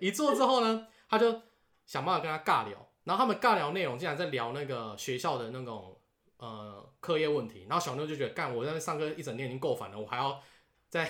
[0.00, 1.42] 一坐之后呢，他就
[1.86, 5.98] 想办法跟他尬聊，然后他们尬聊内容竟然在聊那个学校的那种。
[6.42, 10.42] 呃，课业问题，然后小妞就觉得，干，我在上课一整天已经够烦了，我还要
[10.88, 11.08] 在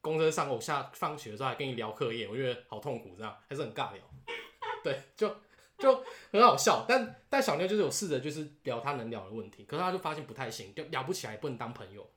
[0.00, 4.04] 公车上，我下放学的时候还跟你聊课业，我觉得好痛苦，这样还是很尬聊，
[4.84, 5.34] 对，就
[5.78, 12.08] 就很好笑，但但小妞就是有试着就是聊她能聊的问题，可是她就发现不太行，就聊不起来，不能当朋友，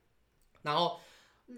[0.62, 1.00] 然后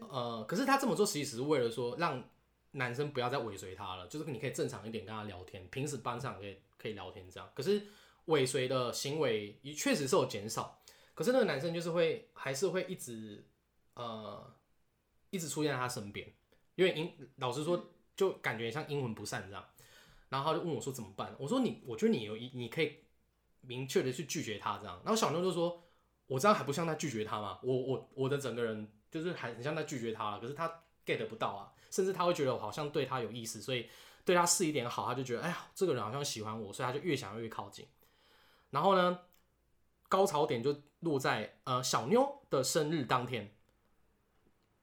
[0.10, 2.24] 呃，可是他这么做其实是为了说让
[2.72, 7.86] 男生不要再尾随他了，就是你可以正常一点跟他聊天，平时班上可以可以聊天这样，可是
[8.26, 10.82] 尾随的行为也确实是有减少。
[11.14, 13.46] 可是那个男生就是会，还是会一直，
[13.94, 14.56] 呃，
[15.30, 16.34] 一直出现在他身边，
[16.76, 19.64] 因为阴老实说，就感觉像阴魂不散这样。
[20.30, 21.36] 然后他就问我说怎么办？
[21.38, 22.98] 我说你，我觉得你有一，你可以
[23.62, 25.00] 明确的去拒绝他这样。
[25.06, 25.84] 然后小妞就说，
[26.26, 27.60] 我这样还不像在拒绝他吗？
[27.62, 30.40] 我我我的整个人就是还很像在拒绝他了。
[30.40, 30.68] 可是他
[31.06, 33.88] get 不到啊，甚至他会觉得我好像对他有意思，所以
[34.26, 37.86] 对他示一点好，他就觉得哎呀，这个人好像喜欢我，所以他就越想越靠近。
[38.74, 39.20] 然后呢？
[40.10, 43.52] 高潮点就落在呃小妞的生日当天，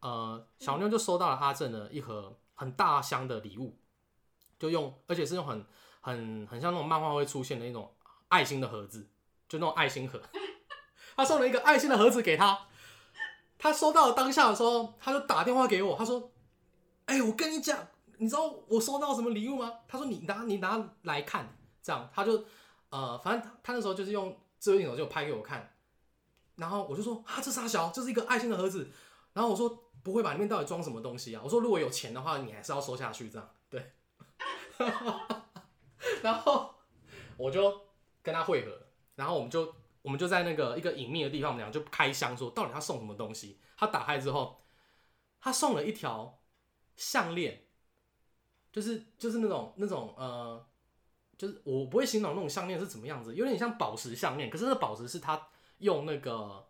[0.00, 3.78] 呃小妞就收到了阿正的一盒很大箱的礼物，
[4.58, 5.64] 就用而且是用很
[6.00, 7.94] 很很像那种漫画会出现的那种
[8.26, 9.08] 爱心的盒子，
[9.48, 10.20] 就那种爱心盒，
[11.14, 12.66] 他送了一个爱心的盒子给他，
[13.56, 16.32] 他收到当下的时候，他就打电话给我，他说
[17.06, 17.86] ：“哎，我跟你讲，
[18.18, 22.44] 你知道我收到什么礼物吗？”他说：“你拿你拿来看。”这样他就
[22.90, 24.38] 呃反正他那时候就是用。
[24.60, 25.74] 智慧镜头就拍给我看，
[26.56, 28.90] 然后我就说啊，这傻小，这是一个爱心的盒子。
[29.32, 31.40] 然后我说不会吧，里面到底装什么东西啊？
[31.42, 33.54] 我说如果有钱的话，你还是要收下去这样。
[33.70, 33.92] 对，
[36.22, 36.74] 然后
[37.38, 37.86] 我就
[38.22, 38.78] 跟他汇合，
[39.14, 43.62] 然后我们就我们就在那个一个隐秘的地方，我们俩就开箱说到底他送什么东西。
[43.78, 44.60] 他打开之后，
[45.40, 46.42] 他送了一条
[46.96, 47.64] 项链，
[48.70, 50.66] 就是就是那种那种呃。
[51.40, 56.68] 就是我不会形容那种项链是怎么样子，有点像宝石项链，可是那宝石是他用那个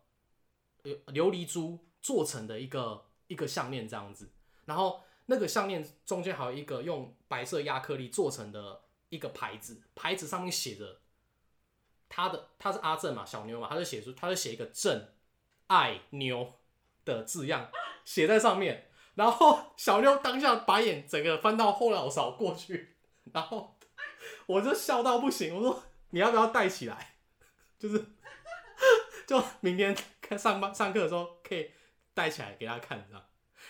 [1.08, 4.30] 琉璃珠做成的一个一个项链这样子，
[4.66, 11.00] 然后那个项链中间还有一个用白色亚克力做成的一个牌子，牌子上面写着
[12.08, 15.08] 他的他是阿正嘛小妞嘛，他就写出他就写一个正
[15.66, 16.52] 爱妞
[17.04, 17.72] 的字样
[18.04, 22.94] 写在上面，然后小妞当下把眼整个翻到后脑勺过去，
[23.32, 23.76] 然后
[24.46, 27.16] 我就笑到不行，我说你要不要戴起来？
[27.78, 28.04] 就是
[29.26, 31.70] 就明天看上班上课的时候可以
[32.12, 33.24] 戴起来给他看，这样。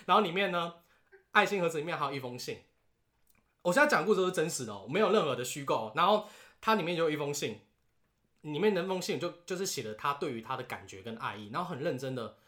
[0.07, 0.75] 然后里面呢，
[1.33, 2.59] 爱心盒子里面还有一封信。
[3.63, 5.93] 我现在讲故事都是真实的哦，没有任何的虚构。
[5.95, 6.29] 然后
[6.61, 7.61] 它里面就有一封信，
[8.41, 12.39] 里面那封信就就是写了他对于他的感觉跟爱意，然后很认真的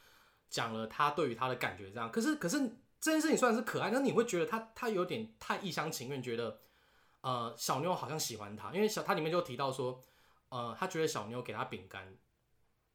[0.49, 2.11] 讲了他对于他的感觉这样。
[2.11, 2.59] 可是可是
[2.99, 6.61] 这件事情虽然是可爱，但你会觉得他他有点太一厢情愿，觉得
[7.23, 10.01] 呃小妞好像喜欢他，因为小他里面就提到说，
[10.51, 12.17] 呃他觉得小妞给他饼干，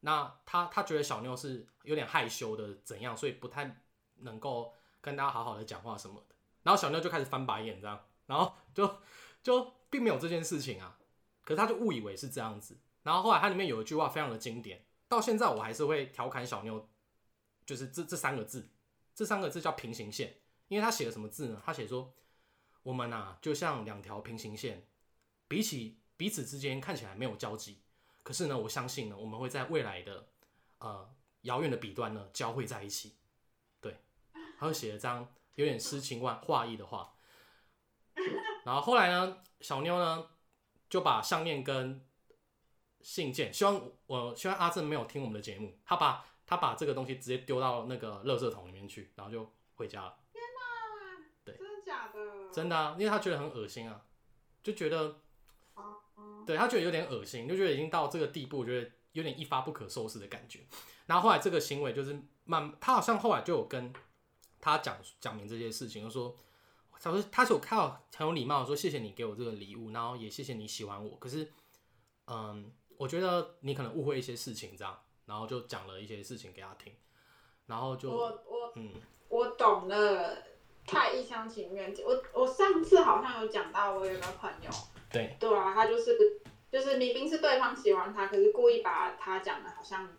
[0.01, 3.83] 那他他觉得小妞是有点害羞的怎样，所以不太
[4.17, 6.35] 能够跟大家好好的讲话什么的。
[6.63, 8.99] 然后小妞就开始翻白眼这样，然后就
[9.41, 10.97] 就并没有这件事情啊，
[11.43, 12.77] 可是他就误以为是这样子。
[13.03, 16.89] 然后后来它里面有一句话非常的经典，到现在我还是会调侃小妞，
[17.65, 18.69] 就是这这三个字，
[19.15, 21.61] 这三个字叫平行线，因为他写了什么字呢？
[21.65, 22.13] 他写说
[22.87, 24.87] 我们啊就像两条平行线，
[25.49, 27.81] 比起彼此之间看起来没有交集，
[28.23, 30.29] 可是呢我相信呢我们会在未来的
[30.77, 33.17] 呃遥远的彼端呢交汇在一起。
[33.81, 33.97] 对，
[34.57, 35.27] 他就写了张。
[35.55, 37.15] 有点诗情万画意的话，
[38.63, 40.29] 然后后来呢，小妞呢
[40.87, 42.05] 就把项链跟
[43.01, 50.15] 信件，希望我希望阿正没有听我们的节目，他把他把这个东西直接丢到那个垃圾桶里面去，然后就回家了。
[52.51, 54.05] 真的啊，因为他觉得很恶心啊，
[54.63, 55.21] 就觉得，
[56.45, 60.61] 对他觉得有点恶心，就觉得已经到这个地步，觉得有点一发不可收拾的感觉。
[61.05, 63.93] 然后后来这个行为就是慢，他好像后来就有跟。
[64.59, 66.35] 他讲讲明这些事情，就说
[66.99, 71.15] 他说他是有看到很有礼貌，说谢谢你给我这个礼物，然后也谢谢你喜欢我。
[71.17, 71.49] 可是，
[72.25, 76.91] 嗯，我觉得你可能误会一些事情，这样，然后就讲了一些事情给他听，
[77.67, 78.91] 然后就我我嗯，
[79.29, 80.43] 我懂了，
[80.87, 81.93] 太一厢情愿。
[82.03, 84.71] 我我上次好像有讲到，我有个朋友，
[85.11, 86.17] 对对啊，他就是
[86.71, 90.09] 就是明明是对方喜欢他，可是故意把他讲的好像。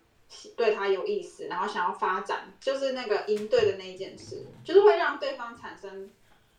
[0.58, 6.10] 对他有意思，然后想要发展，就是那个应对的那一件事，就是会让对方产生，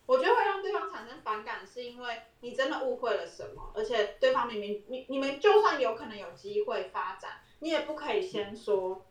[0.06, 9.06] 我觉得会让对方产生反感，是因为你真的误会了什么，而且对方明明你你们就算有可能有机会发展，你也不可以先说，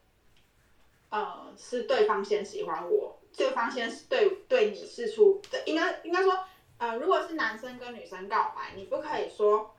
[1.07, 6.37] 呃，是对方先喜欢我，对方先对对你示出，应该应该说，
[6.77, 9.75] 呃，如果是男生跟女生告白，你不可以说。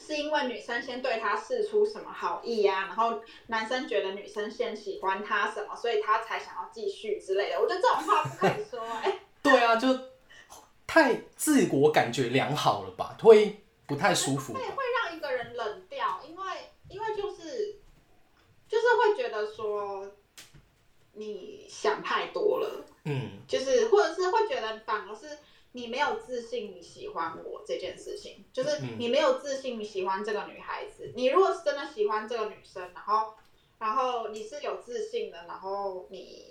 [0.00, 7.60] 是因为女生先对他示出什么好意呀，然后男生觉得女生先喜欢他什么，所以他才想要继续之类的。
[7.60, 9.18] 我觉得这种话不可以说哎。
[9.42, 9.88] 对啊，就
[10.86, 14.54] 太自我感觉良好了吧，会不太舒服。
[14.54, 16.44] 会会让一个人冷掉，因为
[16.88, 17.80] 因为就是
[18.68, 20.08] 就是会觉得说
[21.18, 25.38] 你想太多了，嗯，就是或者是会觉得反而是。
[25.72, 31.12] 你没有自信，你喜欢我这件事情，就是你没有自信，你喜欢这个女孩子。
[31.14, 33.34] 你如果是真的喜欢这个女生，然后，
[33.78, 36.42] 然后你是有自信的，然后你，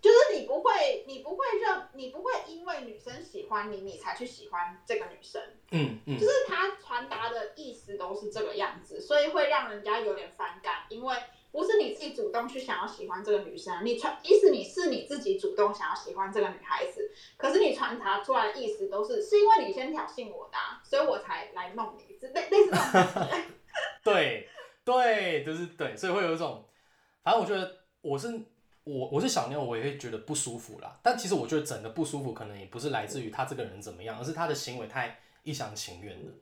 [0.00, 5.40] 就是你不会，你不会认，你不会因为女生喜欢你，你才去喜欢这个女生。
[5.70, 11.16] 嗯嗯，就是他传达的意思都是这个样子，所以会让人家有点反感，因为。
[11.52, 23.28] 不是你自己主动去想要喜欢这个女生，你传意思你是你自己主动想要喜欢这个女孩子，可是你传达出来的意思都是是因为你先挑衅我的，所以我才来弄你，类类似这种。
[24.02, 24.48] 对
[24.82, 26.64] 对，就是对，所以会有一种，
[27.22, 28.28] 反正我觉得我是
[28.84, 30.98] 我我是小妞，我也会觉得不舒服啦。
[31.02, 36.32] 但其实我觉得整个不舒服可能也不是来自于他这个人怎么样，而是他的行为太一厢情愿了。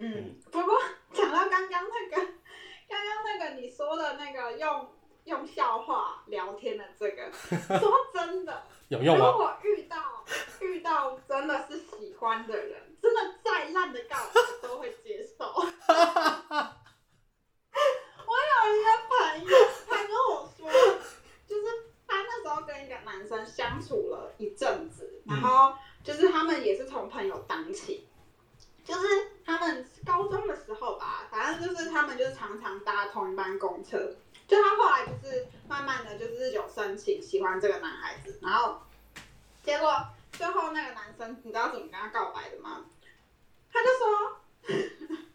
[0.00, 0.74] 嗯，不过
[1.14, 2.32] 讲到刚刚那个。
[2.88, 4.88] 刚刚那个你说的那个用
[5.24, 7.30] 用笑话聊天的这个，
[7.78, 9.26] 说真的，有用吗？
[9.26, 10.24] 如果遇到
[10.60, 15.44] 遇到真的是喜欢的人，真的再烂的告白都会接受。
[18.26, 19.50] 我有一个朋友，
[19.86, 20.70] 他跟我说，
[21.46, 21.62] 就是
[22.06, 28.08] 他那时候跟一个男生相处了一阵子，然后就是他们也是从朋友当起。
[28.86, 33.98] 就是他们高中的时候吧，反正就是他们就是常常搭同一班公车。
[34.46, 38.80] 就他后来就是慢慢的就是有申请喜欢这个男孩子，然后
[39.64, 42.84] 结果最后那个男生你知道怎么跟他告白的吗？
[43.72, 44.86] 他就说，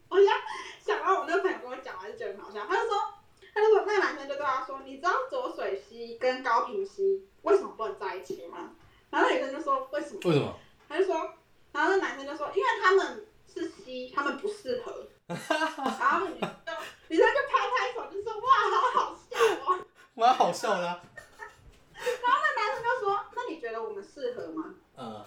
[0.07, 0.33] 我现在
[0.79, 2.65] 想到我那个朋友跟我讲，还是觉得很好笑。
[2.65, 3.13] 他就说，
[3.53, 8.71] 他就说那个男生就对他说，你知道左水溪跟高平溪为什么不能在一起吗？
[9.09, 10.21] 然后那女生就说为什么？
[10.23, 10.57] 为什么？
[10.87, 11.33] 他就说，
[11.73, 13.25] 然后那男生就说，因为他们。
[13.53, 15.07] 是 C，他们不适合。
[15.27, 16.71] 然后女生就
[17.07, 19.79] 女生就拍拍手，就说哇，好好笑哦，
[20.13, 20.81] 蛮好笑的。
[20.81, 24.73] 然后那男生就说，那你觉得我们适合吗？
[24.95, 25.25] 呃，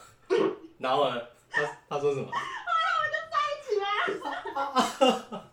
[0.79, 1.21] 然后呢，
[1.51, 2.31] 他他说什么？
[3.47, 3.87] 一起啊！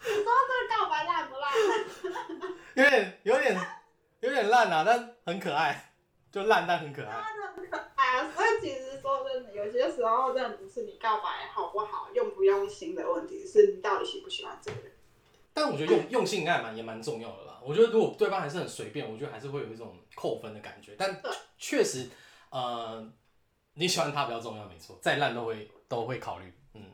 [0.00, 1.44] 你说这个告白烂不烂？
[2.74, 3.46] 有点有点
[4.20, 5.92] 有点烂啊，但很可爱，
[6.32, 7.22] 就烂但很可爱。
[8.64, 14.92] 其实说真的，有些时候真的不是你告白好不好、用不用心的问题，是你到底喜不喜欢这个人。
[15.52, 17.60] 但我觉得用用心应该蛮也蛮重要的啦。
[17.62, 20.94] 我觉得如果对方还是很随便，我觉得还是会有一种扣分的感觉。
[20.98, 22.08] 但对确实，
[22.48, 23.06] 呃，
[23.74, 26.50] 你喜欢他比较重要，没错，再烂都会都会考虑。
[26.72, 26.90] 嗯，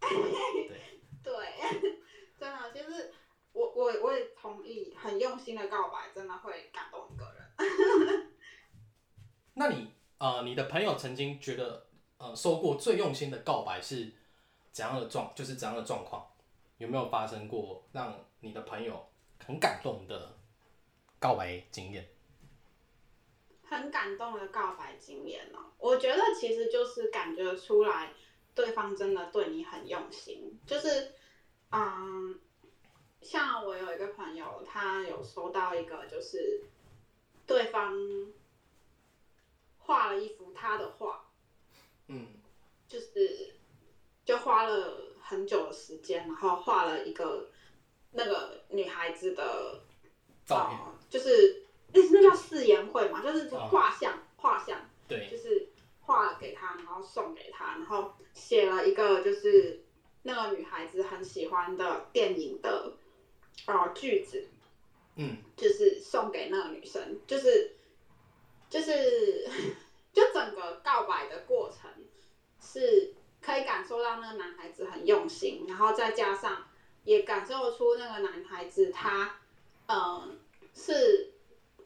[0.00, 1.34] 对，
[2.38, 3.12] 真的，就是
[3.52, 8.32] 我我我也同意，很用心的告白真的会感动一个人。
[9.54, 9.92] 那你
[10.22, 11.84] 呃，你的朋友曾经觉得
[12.16, 14.12] 呃收过最用心的告白是
[14.70, 16.24] 怎样的状，就是怎样的状况？
[16.78, 19.04] 有没有发生过让你的朋友
[19.44, 20.38] 很感动的
[21.18, 22.08] 告白经验？
[23.64, 28.12] 很感动的告白经验哦，我觉得其实就是感觉出来
[28.54, 31.16] 对方真的对你很用心，就是
[31.72, 32.38] 嗯，
[33.20, 36.62] 像我有一个朋友，他有收到一个就是
[37.44, 37.92] 对方
[39.92, 41.22] 画了一幅他的画，
[42.06, 42.26] 嗯，
[42.88, 43.54] 就是
[44.24, 47.46] 就花了很久的时间，然后画了一个
[48.12, 49.78] 那个女孩子的
[50.46, 51.62] 照片，呃就是
[51.92, 54.80] 那那叫誓言会嘛，就是啊画像画像。
[55.06, 55.68] 对，就是
[56.00, 59.78] 画了给他，然后送给他，然后写了一个就是
[60.22, 62.94] 那个女孩子很喜欢的电影的
[63.66, 64.42] 呃句子，
[65.16, 67.74] 嗯，就是送给那个女生，就是
[68.70, 69.46] 就是
[70.12, 71.90] 就整个告白的过程
[72.60, 76.68] 是可以感受到那个男孩子很用心，然后再加上
[77.04, 79.38] 也感受出那个男孩子他
[79.86, 80.28] 嗯、呃
[80.74, 81.32] 是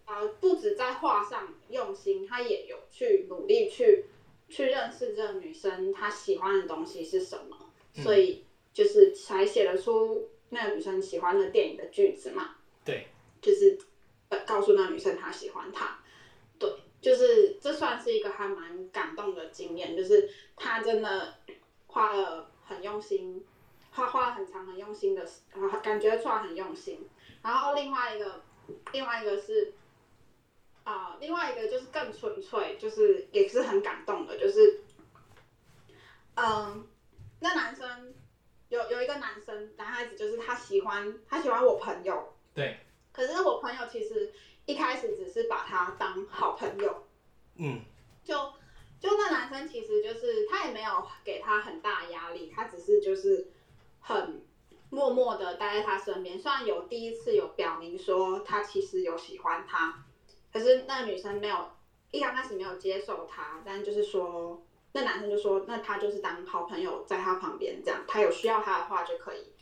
[0.05, 4.05] 呃不止在画上用心，他也有去努力去
[4.49, 12.55] 去认识这个女生她喜欢的东西是什么，嗯所以就是才写得出那个女生喜欢的电影的句子嘛。
[12.85, 13.09] 对，
[13.41, 13.77] 就是
[14.29, 16.06] 呃告诉那女生她喜欢他，对，
[17.01, 21.35] 就是这算是一个还蛮感动的经验，就是他真的
[21.87, 23.45] 花了很用心，
[23.91, 27.09] 花花了很长很用心的，呃感觉出来很用心。
[27.43, 28.43] 然后另外一个，
[28.93, 29.75] 另外一个是。
[30.89, 34.83] 啊、另外一个就是更纯粹，就是也是很感动的，就是，
[36.37, 36.87] 嗯，
[37.41, 38.15] 那男生
[38.69, 42.79] 有有一个男生男孩子，就是他喜欢他喜欢我朋友，对，
[43.13, 44.33] 可是我朋友其实
[44.67, 47.07] 一开始只是把他当好朋友，
[47.57, 47.81] 嗯，
[48.25, 48.35] 就
[48.99, 53.47] 就那男生其实就是他也没有给他很大压力，他只是就是
[54.01, 54.45] 很
[54.91, 56.37] 默默的待在他身边。
[56.39, 60.05] 虽然有第一次有表明说他其实有喜欢他，
[60.53, 61.71] 可是那个女生没有
[62.11, 69.53] 一刚开始没有接受他，但就是说那男生就说那他就是当好朋友在他旁边这样，他有需要他的话就可以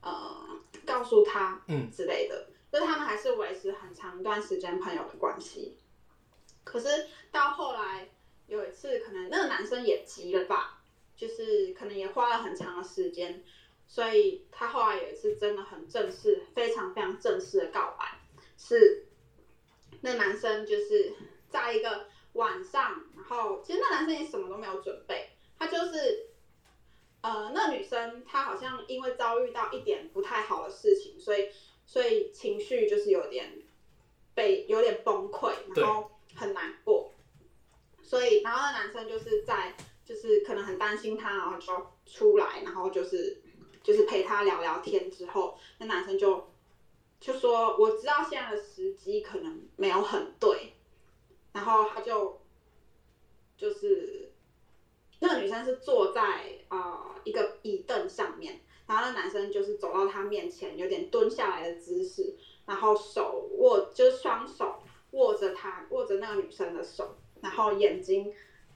[0.00, 0.48] 呃
[0.86, 2.48] 告诉他嗯之类的。
[2.72, 5.78] 就他们还是维持很长一段时间朋友的关系。
[6.64, 8.08] 可是到后来
[8.46, 10.82] 有一次，可能那个男生也急了吧，
[11.16, 13.42] 就是可能也花了很长的时间，
[13.86, 18.20] 所以他后来有一次真的很正式，非常非常正式的告白，
[18.58, 19.06] 是
[20.00, 21.14] 那男生就是
[21.48, 26.30] 在一个晚上，然后其实那男生也什么都没有准备，他就是。
[27.22, 31.48] 呃，那女生她好像因为遭遇到一点不太好的事情，所以
[31.86, 33.62] 所以情绪就是有点
[34.34, 37.10] 被有点崩溃，然后很难过，
[38.02, 39.74] 所以然后那男生就是在
[40.04, 43.40] 就是可能很担心他，然后就出来，然后就是
[43.82, 46.48] 就是陪他聊聊天之后，那男生就
[47.18, 50.74] 就说我知道现在的时机可能没有很对，
[51.52, 52.40] 然后他就
[53.56, 54.32] 就是
[55.20, 62.34] 那个女生是坐在呃一个椅凳上面，然后那男生就是走到她面前，有点蹲下来的姿势，
[62.66, 64.76] 然后手握就是双手
[65.10, 68.32] 握着她握着那个女生的手，然后眼睛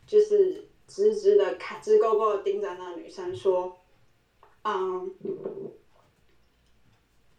[0.06, 3.78] 就是直直的看直勾勾的盯着那个女生说，
[4.64, 5.14] 嗯，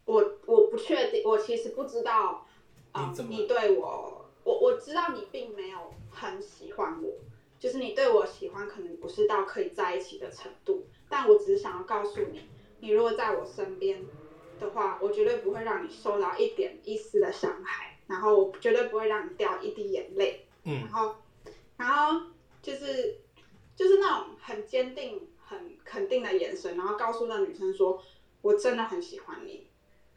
[0.05, 2.45] 我我不确定，我其实不知道，
[2.93, 7.13] 嗯你怎，么你对我，我我知道你并没有很喜欢我，
[7.59, 12.41] 就是你对我喜欢可能不是到可以在一起的程度，但我只是想要告诉你，
[12.81, 14.05] 你如果在我身边
[14.59, 21.15] 的话，我绝对不会让你受到一点一丝的伤害，然后我绝对不会让你掉一滴眼泪，嗯然后，
[21.77, 22.27] 然后
[22.61, 23.19] 就是
[23.75, 28.01] 就是那种很坚定、很肯定的眼神，然后告诉那女生说
[28.41, 29.67] ：“我真的很喜欢你。”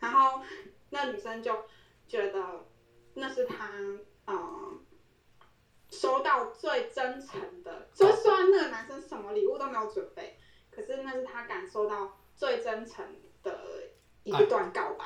[0.01, 0.43] 然后
[0.91, 1.65] 那女生就
[2.09, 2.67] 觉得
[3.15, 3.71] 那是她
[4.27, 4.81] 嗯
[5.91, 10.37] 收到最真诚的，就虽然那个男生什么礼物都没有准备，
[10.71, 13.05] 可是那是他感受到最真诚
[13.43, 13.57] 的
[14.23, 15.05] 一段告白，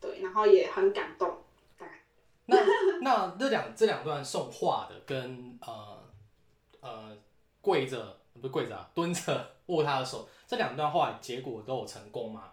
[0.00, 1.36] 对，然后也很感动。
[2.46, 2.56] 那
[3.02, 6.02] 那这两这两段送画的跟呃
[6.80, 7.16] 呃
[7.60, 12.52] 跪着不是跪着、啊，蹲着握他的手，这两段话结果都有成功吗？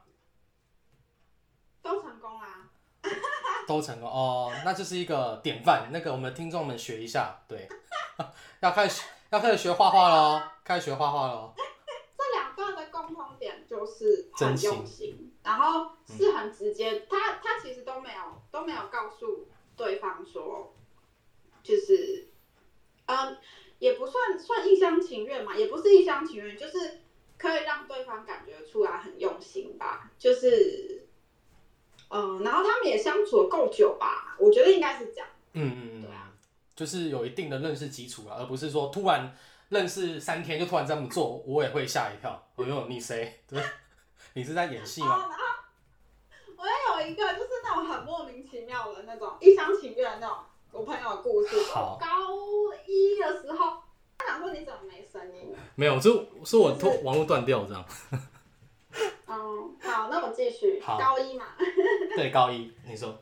[1.81, 2.69] 都成功啊。
[3.67, 5.89] 都成功哦，那就是一个典范。
[5.91, 7.67] 那个我们的听众们学一下，对，
[8.61, 11.53] 要开始要开始学画画喽，开始学画画喽。
[13.97, 17.05] 是很用心，然后是很直接。
[17.09, 20.75] 他他其实都没有都没有告诉对方说，
[21.63, 22.27] 就是，
[23.05, 23.37] 嗯，
[23.79, 26.99] 也不算算一厢情愿嘛，也不是一厢情愿，就是
[27.37, 30.11] 可以让对方感觉出来很用心吧。
[30.19, 31.07] 就是，
[32.09, 35.27] 嗯，然后他们也相处了够久吧，我觉得应该是这样。
[35.53, 36.31] 嗯嗯嗯，对啊
[36.75, 39.35] 就是有一定的认识基础啊，而不是说突然
[39.69, 42.47] 认识三天就突然这么做，我也会吓一跳。
[42.57, 43.41] 哎呦，你谁？
[43.47, 43.59] 对，
[44.37, 45.15] 你是在演戏吗？
[45.15, 45.45] 哦，然后
[46.57, 50.37] 我也有一个就是那种很莫名其妙的那种一厢情愿的那种
[50.71, 51.59] 我朋友的故事。
[51.73, 52.07] 好我高
[52.85, 53.81] 一的时候，
[54.19, 55.55] 他想说你怎么没声音？
[55.73, 56.09] 没有，是
[56.45, 57.83] 是我通网络断掉这样。
[59.25, 60.79] 嗯，好，那我继续。
[60.81, 61.55] 好高一嘛，
[62.15, 63.17] 对，高一，你说，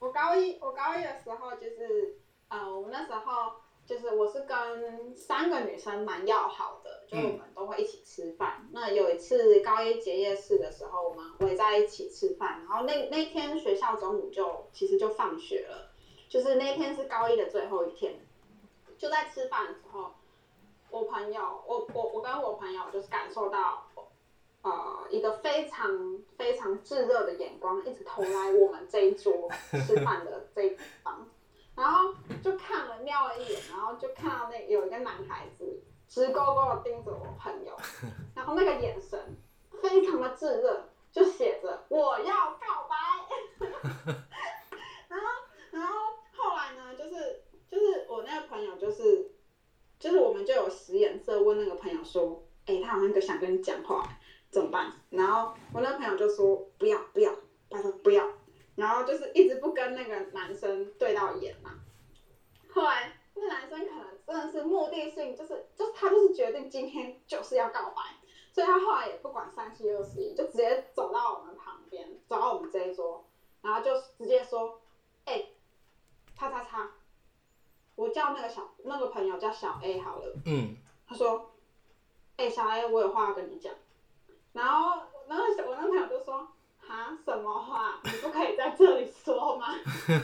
[0.00, 2.18] 我高一我高一的时候就是
[2.48, 3.52] 呃，我们那时候
[3.86, 8.68] 就是我是跟三个女生蛮要好的，就我们都会一起吃饭。
[8.72, 15.90] 那有一次高一结业式的时候，我们围在一起吃饭，然后那那天学校中午就其实就放学了，
[16.28, 18.14] 就是那天是高一的最后一天，
[18.96, 20.12] 就在吃饭的时候，
[20.90, 23.86] 我朋友我我我跟我朋友就是感受到。
[24.62, 31.28] 呃，一个非常非常炙热的眼光一直投来我们这一桌吃饭的这一方，
[31.76, 37.76] 然后就看了瞄了一眼，然后就看到那有一个男孩子直勾勾的盯着我朋友，
[38.34, 39.36] 然后那个眼神
[39.82, 43.66] 非常的炙热，就写着我要告白。
[45.08, 45.26] 然后，
[45.70, 45.94] 然后
[46.36, 49.32] 后来呢，就是就是我那个朋友就是
[49.98, 54.08] 就是我们就有使眼色问那个朋友说，哎、他好像想跟你讲话。
[54.50, 54.92] 怎么办？
[55.10, 57.34] 然后我那个朋友就说不要不要，
[57.68, 58.24] 他说不要，
[58.76, 61.80] 然后就是一直不跟那个男生对到眼嘛。
[62.70, 68.02] 后来那男生可能真的是目的性，就是就是他就是决定今天就是要告白，
[68.52, 73.24] 所以他后来也不管三七二十一，就直接走到我们旁边，走到我们这一桌，
[73.62, 74.80] 然后就直接说，
[75.24, 75.46] 哎、
[76.36, 76.90] 叉叉叉，
[77.94, 80.34] 我叫那个小那个朋友叫小 A 好了。
[80.46, 81.52] 嗯，他说
[82.36, 83.72] ：“哎、小 A，我有话要跟你讲。”
[84.52, 86.48] 然后，然后我那朋友就说
[86.94, 87.98] ：“哈，什么话？
[88.04, 89.66] 你不可以在这里说吗？”
[90.06, 90.20] 然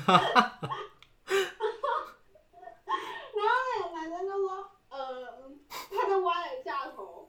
[3.48, 7.28] 后那个男生就说：“呃，他就歪了一下头，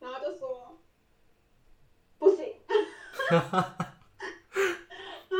[0.00, 0.76] 然后就说
[2.18, 2.56] ：‘不行。
[3.30, 3.40] ’然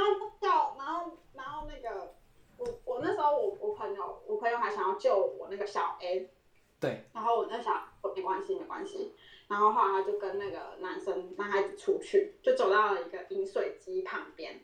[0.01, 2.14] 后叫，然后，然后那个
[2.57, 6.30] 我我那时候我我朋友我朋友还想要救我那个小 A，
[6.78, 7.72] 对，然后我那小
[8.03, 9.14] 我没关系没关系，
[9.55, 14.61] 然后后来他就跟那个男生男孩子出去，就走到了一个饮水机旁边，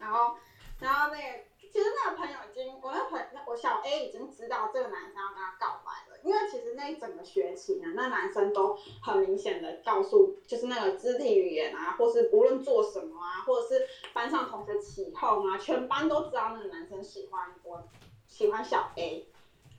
[0.00, 0.34] 然后
[0.80, 17.80] 然后那个其实那个朋友已经我那朋友我小 A 已经知道这个男生要跟他告白了，因为其实那一整个学期呢，那男生都很明显的告诉，就是那个肢体语言啊，或是无论做什么啊，或者是班上同学起哄啊，全班都知道那个男生喜欢我，
[18.26, 19.28] 喜欢小 A，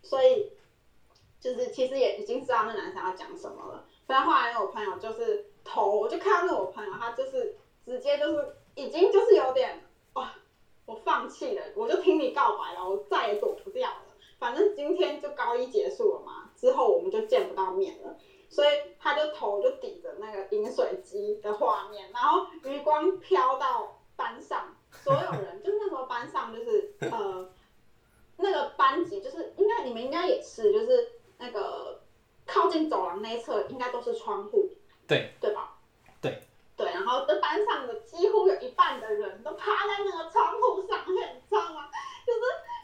[0.02, 0.54] 所以。
[1.44, 9.84] 就是其实也已经知道那男生要讲什么了，所以后来我朋友就是头，我就看到那我朋友他就是直接就是已经就是有点
[10.14, 10.34] 哇，
[10.86, 14.06] 我放弃了，我就听你告白了，我再也躲不掉了。
[14.40, 18.16] 反正今天就高一结束了嘛，之后我们就见不到面了，
[18.48, 27.50] 所以他就头就抵着那个饮水机的画面，然后余光飘到班上，所有人就是那时候班上就是呃
[28.38, 31.20] 那个班级就是应该你们应该也是就是。
[31.38, 32.02] 那个
[32.46, 34.70] 靠近走廊那一侧应该都是窗户，
[35.08, 35.76] 对对吧？
[36.22, 36.42] 对
[36.76, 41.90] 对，然后这班上的几乎有一半的人都趴在那个窗户上面，你知道吗？
[42.26, 42.40] 就是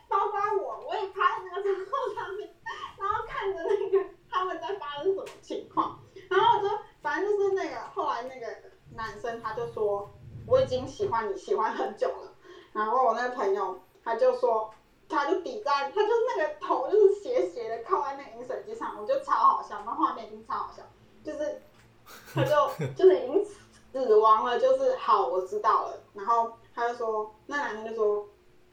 [0.07, 2.53] 包括我，我也趴在那个窗户上面，
[2.97, 6.69] 然后看着那个他们在发生什么情况，然后我就
[7.01, 8.47] 反正就是那个后来那个
[8.95, 10.09] 男生他就说
[10.45, 12.33] 我已经喜欢你喜欢很久了，
[12.73, 14.73] 然后我那个朋友他就说。
[15.09, 20.83] 他就抵在，他就是那个头就是斜斜的靠在那个饮水机上，我觉得超好笑，那画面已经超好笑，
[21.23, 21.61] 就是
[22.33, 22.51] 他就
[22.95, 23.45] 就是已经
[23.91, 28.27] 死亡了，就是好我知道了，然后他就说，那男生就说，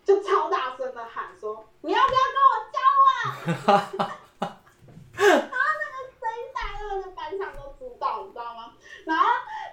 [0.05, 4.07] 就超大声的喊说：“你要不要跟我交往？”
[5.16, 8.74] 然后那个声音大到那个班上都知道，你知道吗？
[9.05, 9.24] 然后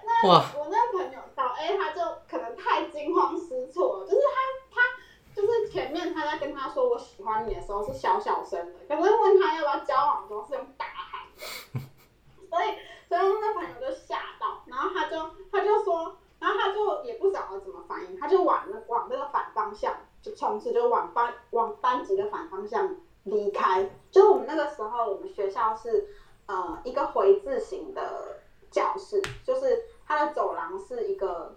[0.04, 4.82] 那我那个朋友小 A 他就可能太惊慌失措了，就是他他
[5.34, 11.80] 就是前面他在跟他说我喜欢你的时候是小小声的，可是问他要不要交往的时候是用大喊的，
[12.48, 23.90] 所以所以那个朋友就吓到，然后他就他就说，然后他就也不晓得怎么反应，他就往那往那个反方向就冲刺，就往班往班级的反方向离开。
[24.10, 26.08] 就我们那个时候，我们学校是
[26.46, 28.40] 呃一个回字形的
[28.70, 31.56] 教室，就是它的走廊是一个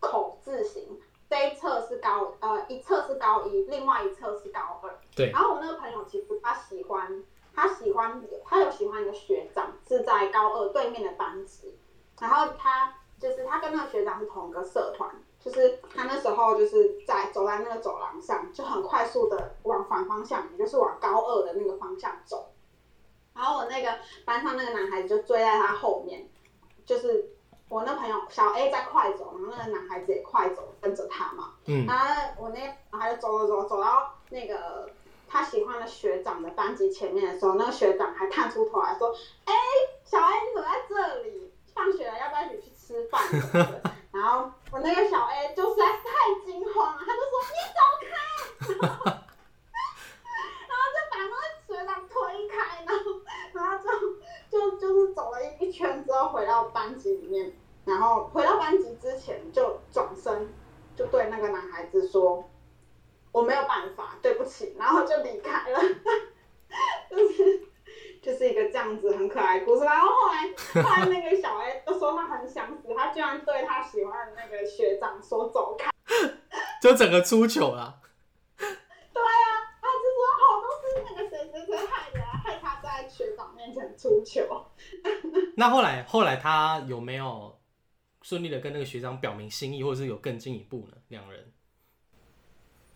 [0.00, 1.00] 口字形，
[1.30, 4.98] 这一侧是高呃一侧是高一，另外一侧是高二。
[5.14, 7.22] 对然后我那个朋友其实他喜欢
[7.54, 11.78] 他喜欢他有喜欢一个学长，是在高二对面的班级，
[12.20, 15.08] 然后他就是他跟那个学长是同一个社团。
[15.38, 22.50] 就是他那时候就是在走在那个走廊上，就很快速的往反方向，也就是往高二的那个方向走。
[23.32, 23.90] 然后我那个
[24.26, 26.28] 班上那个男孩子就追在他后面，
[26.84, 27.30] 就是
[27.70, 31.52] 我那朋友小 A 在快走，然后那个男孩子也快走跟着他嘛。
[31.66, 32.04] 嗯然后
[32.36, 34.90] 我那然后他就走走走走到那个
[35.28, 39.14] 他喜欢的学长的班级前面的时候，那个学长还探出头来说
[39.46, 39.54] ：“哎，
[40.04, 41.52] 小 A 你怎么在这里？
[41.72, 48.12] 放学了要不要一起去吃饭什么的？”然后我那个小 A 就实在是太惊慌了，他就说：“你走开！”
[48.82, 53.04] 然后就把那个学长推开，然后
[53.52, 53.88] 然后就
[54.50, 57.52] 就就是走了一一圈之后回到班级里面，
[57.84, 60.52] 然后回到班级之前就转身
[60.96, 62.44] 就对那个男孩子说
[63.30, 65.80] ：“我没有办法，对不起。”然后就离开了，
[67.08, 67.60] 就是
[68.20, 69.84] 就是一个这样子很可爱故事。
[69.84, 75.90] 然后后来后来那个小 A 就说他很想死，他居然对他喜欢的那个学长说走开。
[76.82, 77.99] 就整个出糗了。
[85.56, 87.58] 那后来后来他有没有
[88.22, 90.96] 顺利的跟那个学长表明心意，或者是有更进一步呢？
[91.08, 91.52] 两人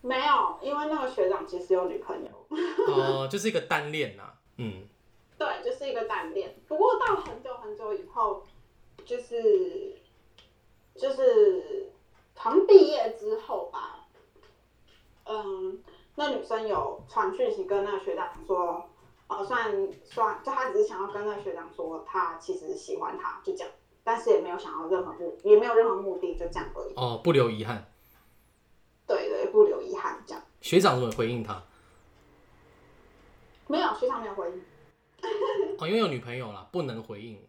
[0.01, 2.47] 没有，因为那个学长其实有女朋友。
[2.87, 4.33] 哦、就是一个单恋呐。
[4.57, 4.87] 嗯，
[5.37, 6.55] 对，就是一个单恋。
[6.67, 8.45] 不过到很久很久以后，
[9.03, 9.97] 就是
[10.95, 11.91] 就是
[12.35, 14.07] 好像毕业之后吧，
[15.25, 15.81] 嗯，
[16.15, 18.87] 那女生有传讯息跟那个学长说，
[19.27, 23.71] 呃，虽然算就他只是想要跟那个学长说，他其实喜欢他，就这样，
[24.03, 26.93] 但是也没有想要任何目，也没有任何目的，就这样而已。
[26.95, 27.89] 哦，不留遗憾。
[29.07, 30.43] 对对，不留遗憾，这样。
[30.61, 31.63] 学长怎么回应他？
[33.67, 34.63] 没有，学长没有回应。
[35.79, 37.39] 哦，因为有女朋友了，不能回应。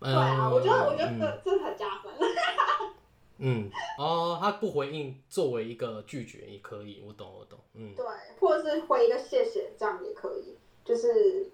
[0.00, 2.12] 对啊，我觉得我觉得嗯这这很加分。
[3.40, 8.04] 嗯，哦，他不回应作为一个拒绝也可以，我懂我懂，嗯，对，
[8.40, 10.56] 或者是回一个谢谢，这样也可以。
[10.88, 11.50] 就是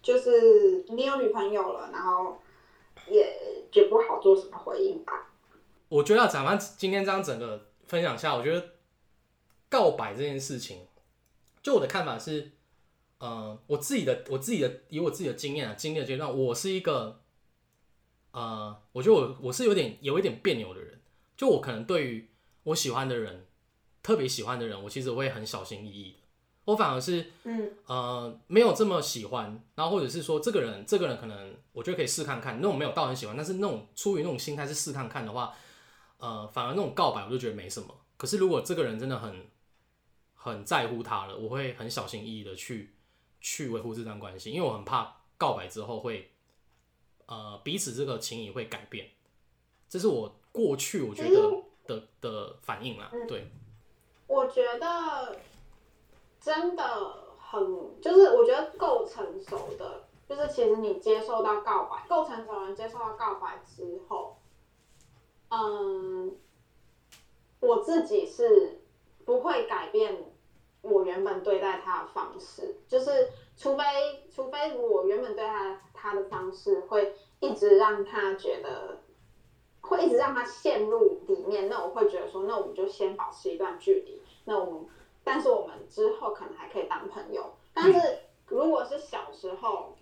[0.00, 2.38] 就是你有女朋友了，然后
[3.06, 5.30] 也也不好做什么回应吧。
[5.90, 8.70] 我觉得讲完今天这样整个分享下，我觉得
[9.68, 10.86] 告白这件事情，
[11.62, 12.52] 就我的看法是，
[13.18, 17.20] 呃，我自己的我自己的以我自己的经验啊，经历的阶段，我是一个，
[18.30, 20.98] 呃，我觉得我我是有点有一点别扭的人，
[21.36, 22.26] 就我可能对于
[22.62, 23.44] 我喜欢的人，
[24.02, 26.27] 特别喜欢的人，我其实会很小心翼翼的，
[26.68, 27.72] 我反而是嗯。
[27.86, 35.54] 呃，没有这么喜欢，然后或者是说这个人，这个人可能我觉得可以试看看，那种没有到很喜欢，但是那种出于那种心态是试看看的话，
[36.18, 37.88] 呃，反而那种告白我就觉得没什么。
[38.18, 39.46] 可是如果这个人真的很
[40.34, 42.94] 很在乎他了，我会很小心翼翼的去
[43.40, 46.30] 去维护这段关系，因为我很怕告白之后会
[47.24, 49.08] 呃彼此这个情谊会改变，
[49.88, 53.50] 这是我过去我觉得的的反应啦，对，
[54.26, 55.34] 我觉得
[56.40, 56.82] 真的
[57.38, 64.36] 很，就是我觉得够成熟的，就是其实你接受到告白，够成熟的人接受到告白之后，
[65.50, 66.36] 嗯，
[67.60, 68.80] 我自己是
[69.24, 70.32] 不会改变
[70.82, 73.84] 我原本对待他的方式，就是除非
[74.30, 79.00] 除非我原本对他他的方式会一直让他觉得。
[79.80, 84.20] 会一直让他陷入里面，那我会觉得说，那我们就先保持一段距离。
[84.44, 84.86] 那我们，
[85.28, 87.54] 但是我们之后可能还可以当朋友。
[87.74, 89.94] 但是如果是小时候，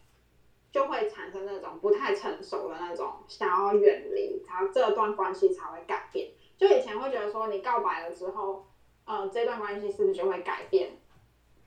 [0.70, 6.30] 就会产生那种不太成熟的那种想要远离，才这段关系才会改变。
[6.56, 8.66] 就以前会觉得说，你告白了之后，
[9.04, 10.98] 呃，这段关系是不是就会改变？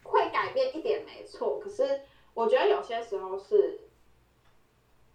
[0.03, 2.01] 会改变一点没错，可是
[2.33, 3.81] 我觉得有些时候是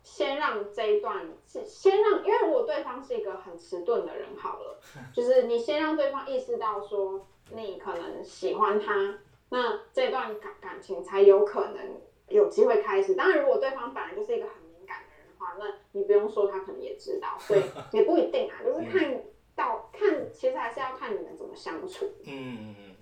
[0.02, 4.78] 先让这一段是先让，因为如果对方是一个很迟钝的人，好了，
[5.12, 9.18] 就是你先让对方意识到说你可能喜欢他，
[9.50, 13.14] 那这段感感情才有可能有机会开始。
[13.14, 19.22] 当然，如果对方本来就是一个很敏感的人的话，那你不用说，他可能也知道，所以也不一定啊，就是看
[19.54, 22.06] 到看，其实还是要看你们怎么相处。
[22.24, 22.96] 嗯嗯嗯，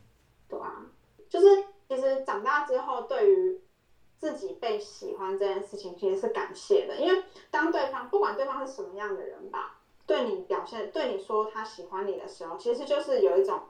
[0.49, 0.86] 对啊，
[1.28, 3.61] 就是其实长大之后，对于
[4.18, 13.61] 自己被喜欢这件事情，其实是感谢的，因为当对方不管对方是什么样的人吧，对你表现对你说他喜欢你的时候，其实就是有一种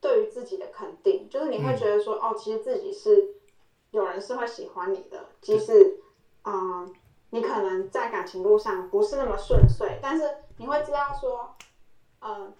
[0.00, 3.24] 对于自己的肯定，就是你会觉得说，哦，其实自己是
[3.90, 5.92] 有人是会喜欢你的，即使
[6.44, 6.90] 嗯，
[7.30, 11.48] 你可能在感情路上不是那么顺遂，但是你会知道说，
[12.20, 12.52] 嗯。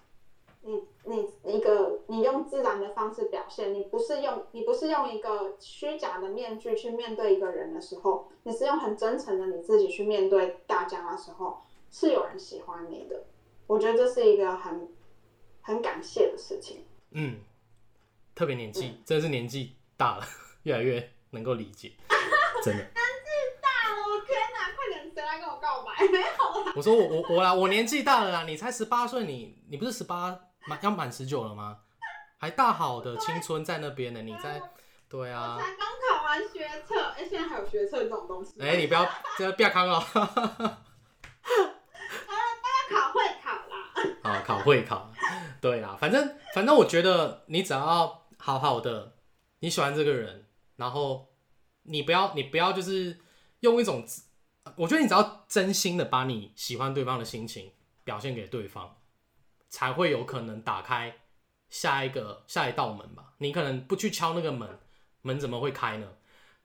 [0.61, 11.57] 你你一个你用自然的方式表现，你不是用你不是用一个虚假的面具去面对一个人的时候，你是用很真诚的你自己去面对大家的时候，
[11.89, 13.23] 是有人喜欢你的。
[13.67, 14.85] 我觉得这是一个很
[15.61, 16.83] 很感谢的事情。
[17.11, 17.39] 嗯，
[18.35, 20.25] 特别年纪，真的是年纪大了，
[20.63, 21.93] 越来越能够理解，
[22.63, 22.83] 真的。
[22.83, 23.29] 年纪
[23.61, 24.71] 大了，我天哪！
[24.75, 25.95] 快点，谁来跟我告白？
[26.07, 26.25] 没有
[26.65, 26.73] 啦。
[26.75, 30.39] 我说我我我啦，我年纪大了啦，你才十八岁，你你不是十八？
[30.67, 31.79] 满要满十九了吗？
[32.37, 34.61] 还大好的青春在那边呢，你在？
[35.09, 35.57] 对啊。
[35.59, 38.61] 才刚考完学测，哎，现在还有学测这种东西。
[38.61, 39.99] 哎，你不要，这个不要看哦。
[39.99, 40.83] 哈哈哈
[42.27, 43.83] 大家考会考啦。
[44.31, 45.11] 啊，考会考。
[45.59, 49.15] 对啦，反正反正我觉得你只要好好的，
[49.59, 50.45] 你喜欢这个人，
[50.75, 51.33] 然后
[51.83, 53.19] 你不要你不要就是
[53.61, 54.05] 用一种，
[54.75, 57.71] 我觉得你只要真心的把你喜欢对方的心情
[58.03, 58.95] 表现给对方。
[59.71, 61.15] 才会有可能打开
[61.69, 63.35] 下一个下一道门吧。
[63.37, 64.67] 你可能不去敲那个门，
[65.21, 66.07] 门怎么会开呢？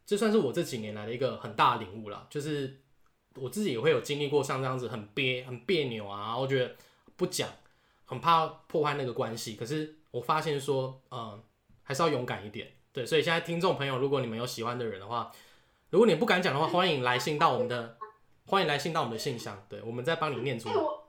[0.06, 2.26] 这算是我这几年来的一个很大的领悟了。
[2.30, 2.80] 就是
[3.34, 6.74] 我自己也会有经历过像这样子很憋、很别扭啊，我觉得
[7.14, 7.46] 不讲，
[8.04, 9.54] 很怕破坏那个关系。
[9.54, 11.42] 可是我发现说，嗯，
[11.82, 12.72] 还是要勇敢一点。
[12.92, 15.32] 对，所以现在听众朋友，如果你们有喜欢的人的话，
[15.90, 17.96] 如果你不敢讲的话，欢迎来信到我们的，
[18.46, 20.76] 欢迎来信到我们的信箱，对，我们再帮你念出来。
[20.76, 21.08] 我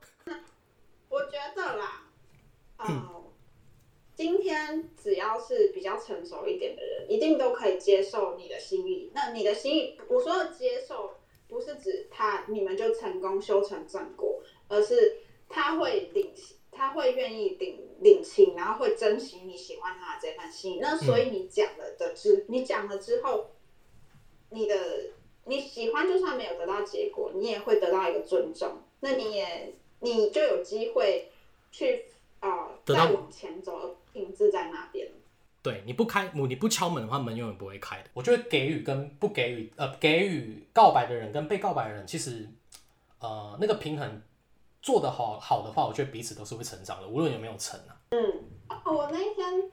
[1.10, 2.04] 我觉得啦，
[2.78, 3.24] 呃，
[4.16, 9.12] 今天只要是比较成熟一点的人，一定都可以接受你的心意。
[9.14, 11.16] 那你的心意，我说的接受，
[11.48, 15.18] 不是指他你们就成功修成正果，而是
[15.48, 16.34] 他会领，
[16.76, 20.80] 他会愿意领领情，然后会珍惜你喜欢他的这份心意。
[20.82, 23.52] 那所以你讲了的之，你讲了之后，
[24.50, 24.76] 你的
[25.46, 28.82] 你喜欢就算没有得到结果，你也会得到一个尊重。
[29.00, 29.74] 那你也。
[30.02, 31.32] 你就有机会
[31.72, 32.06] 去
[32.40, 35.10] 啊，再往前走，而停滞在那边。
[35.64, 38.10] 对，你不开门，你不敲门的话，门永远不会开的。
[38.14, 42.48] 我觉得给予跟不给予，呃，给予告白的人跟被告白的人，其实
[43.20, 44.22] 呃，那个平衡
[44.86, 47.98] 做得好好的话，我觉得彼此都是会成长的，无论有没有成啊。
[48.12, 48.20] 嗯，
[48.86, 49.72] 我那天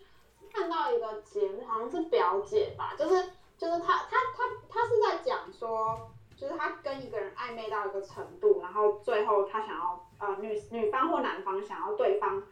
[0.50, 6.10] 看到一个节目，好像是表姐吧，就是就是她她她她是在讲说。
[6.34, 12.42] 就是她跟一个人暧昧到一个程度，然后最后她想要呃女女方或男方想要对方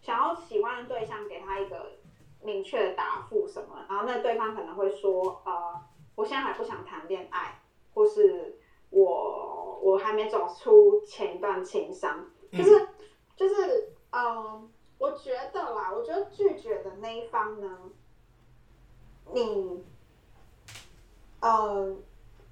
[0.00, 1.98] 想要喜欢的对象给他一个
[2.42, 5.82] 明确的答复什么，然后那对方可能会说呃
[6.14, 7.60] 我现在还不想谈恋爱，
[7.92, 8.56] 或是
[9.84, 12.88] 我我还没走出前一段情伤，就是
[13.36, 17.78] 就是嗯我觉得啦，我觉得拒绝的那一方呢，
[19.32, 19.84] 你
[21.40, 22.02] 嗯。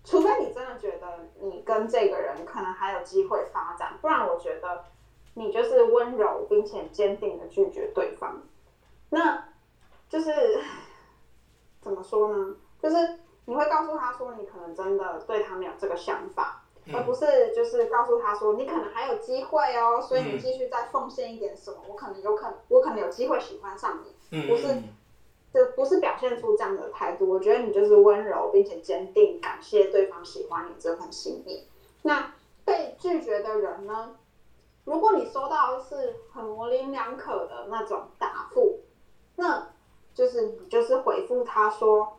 [0.05, 4.85] 除非你真的觉得你跟这个人可能还有机会发展，不然我觉得
[5.35, 8.43] 你就是温柔并且坚定的拒绝对方。
[9.11, 9.53] 那
[10.09, 10.61] 就是
[11.81, 12.57] 怎么说呢？
[12.83, 16.62] 就是你会告诉他说，你可能真的对他没有这个想法，
[16.93, 24.69] 而不是就是告诉他说，你可能还有机会哦，所以你继续再奉献一点什么，我可能有可能，我可能有机会喜欢上你，不是。
[25.53, 31.69] 就不是表现出这样的态度，我觉得你就是温柔并且坚定，感谢对方喜欢你这份心意。
[32.01, 32.33] 那
[32.65, 34.17] 被拒绝的人呢？
[34.85, 38.81] 如果你收到是很模棱两可的那种答复，
[39.37, 39.69] 那
[40.15, 42.17] 就是你就是回复他说，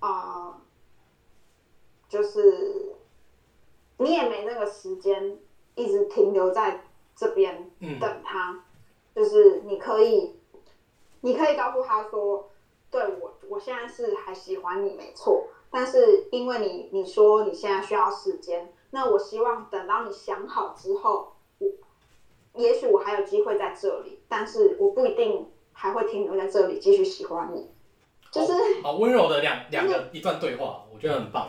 [0.00, 0.60] 啊，
[2.06, 2.96] 就是
[3.98, 5.38] 你也没那个时间
[5.74, 6.82] 一直停留在
[7.14, 7.70] 这边
[8.00, 8.58] 等他，
[9.14, 10.34] 就是你可以，
[11.20, 12.48] 你可以告诉他说。
[12.90, 15.44] 对我，我现在是还喜欢你，没错。
[15.68, 21.68] 但是因为你你说你现在需要时间，那我希望等到你想好之后，我
[22.54, 27.70] 也许我还有机会在这里，但是我不一定还会停留在这里继续喜欢你。
[28.32, 31.48] 就是好温柔的两两个一段对话，我觉得很棒。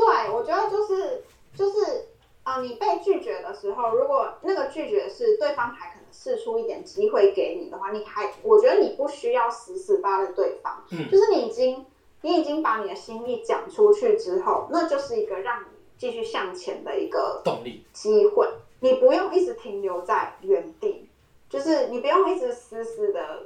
[0.00, 1.22] 嗯，对，我觉得就是
[1.54, 2.08] 就是
[2.42, 11.84] 啊、呃你被拒绝的时候，如果那个拒绝是对方还可能试出一点机会给你的话，你还我觉得你不需要死死扒着对方，嗯就是你已经
[12.22, 18.48] 你已经把你的心意讲出去之后，那就是一个让你继续向前的一个动力，机会，
[18.80, 21.08] 你不用一直停留在原地，
[21.48, 23.44] 就是你不用一直死死的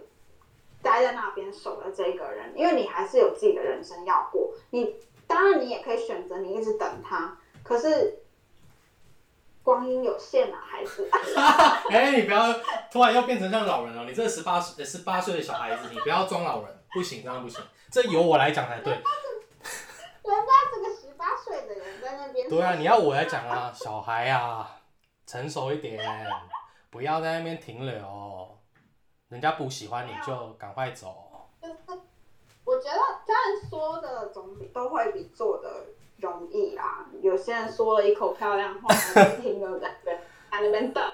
[0.82, 4.52] 待在那边守着这个人，因为你还是有自己的人生要过。
[4.70, 4.94] 你
[5.26, 8.22] 当然你也可以选择你一直等他，可是
[9.62, 11.08] 光阴有限啊，孩子。
[11.90, 12.52] 哎、你不要
[12.90, 14.04] 突然又变成像老人了。
[14.04, 17.62] 你这十八岁十八岁的小孩子，你不要装老人，不行，这样不行。
[17.90, 18.92] 这由我来讲才对。
[18.92, 24.80] 人家这个十八岁的人在那边，对啊，你要我来讲啊，小孩啊，
[25.26, 26.26] 成熟一点，
[26.90, 28.58] 不要在那边停留。
[29.28, 31.50] 人家不喜欢你就赶快走。
[32.66, 35.84] 就是我觉得当然说的总比都会比做的
[36.16, 37.04] 容易啦。
[37.20, 41.04] 有些人说了一口漂亮话，还是停留在那边在那边等。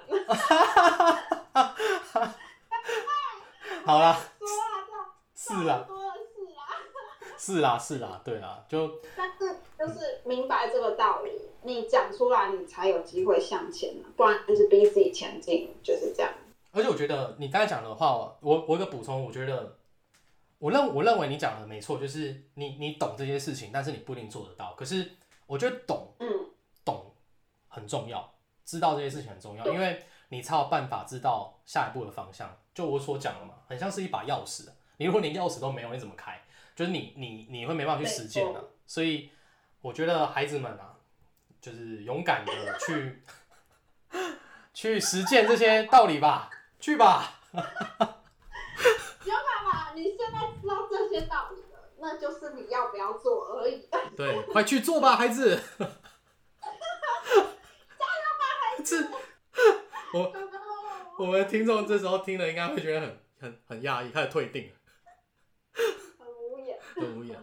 [3.84, 4.16] 好啦，
[5.34, 5.86] 是啦，是啦。
[7.36, 16.30] 是啦，是啦，对啦，就但是就是明白这个道理，你讲出来，你才有机会向前啊不然就是逼自己前进，就是这样。
[16.72, 18.38] 而且我觉得你刚才讲的话，我
[18.68, 19.74] 我有一个补充，我觉得
[20.60, 24.74] 我认我认为你讲的没错，就是你你懂这些事情，但是你不一定做得到。
[24.74, 26.28] 可是我觉得懂嗯，
[26.84, 27.12] 懂
[27.66, 28.32] 很重要，
[28.64, 32.54] 知道这些事情很重要，因为你才有办法知道下一步的方向。
[32.74, 36.40] 就我所讲的嘛，很像是一把钥匙，你如果连钥匙都没有，你怎么开？
[36.76, 39.30] 就是你你你会没办法去实践的、所以
[39.80, 40.94] 我觉得孩子们啊，
[41.60, 43.22] 就是勇敢的去
[44.72, 47.40] 去实践这些道理吧，去吧。
[47.52, 53.88] 勇敢吧，你现在知道这些道理了，那就是你要不要做而已。
[54.16, 55.56] 对，快去做吧，孩子！
[55.56, 55.92] 加油
[58.38, 59.08] 吧，孩子！
[60.14, 60.32] 我
[61.18, 64.74] 我们听众这时候听了，应该会觉得很很很讶异，开始退订了，
[66.18, 66.78] 很无言。
[66.96, 67.38] 很无言，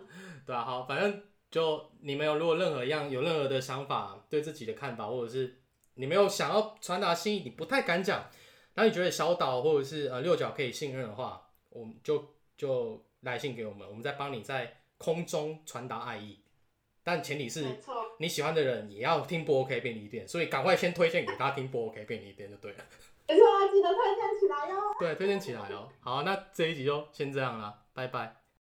[0.46, 5.62] 对啊，好，反正就你们有如果任何一样有任何的想法，对自己的看法，或者是
[5.94, 8.20] 你没有想要传达心意，你不太敢讲，
[8.74, 16.40] 然后你觉得小岛或者是呃六角可以信任的话，我们就就来信给我们，我们再帮你在空中传达爱意，
[17.04, 17.66] 但前提是，
[18.20, 22.78] 你喜欢的人也要听不 OK 便利店，所以赶快先推荐给他听不 OK 便利店就对了。
[23.28, 23.44] 没错，
[23.74, 24.82] 记得推荐起来哟。
[25.00, 25.90] 对，推荐起来哦。
[26.00, 28.47] 好，那这一集就先这样啦，拜拜。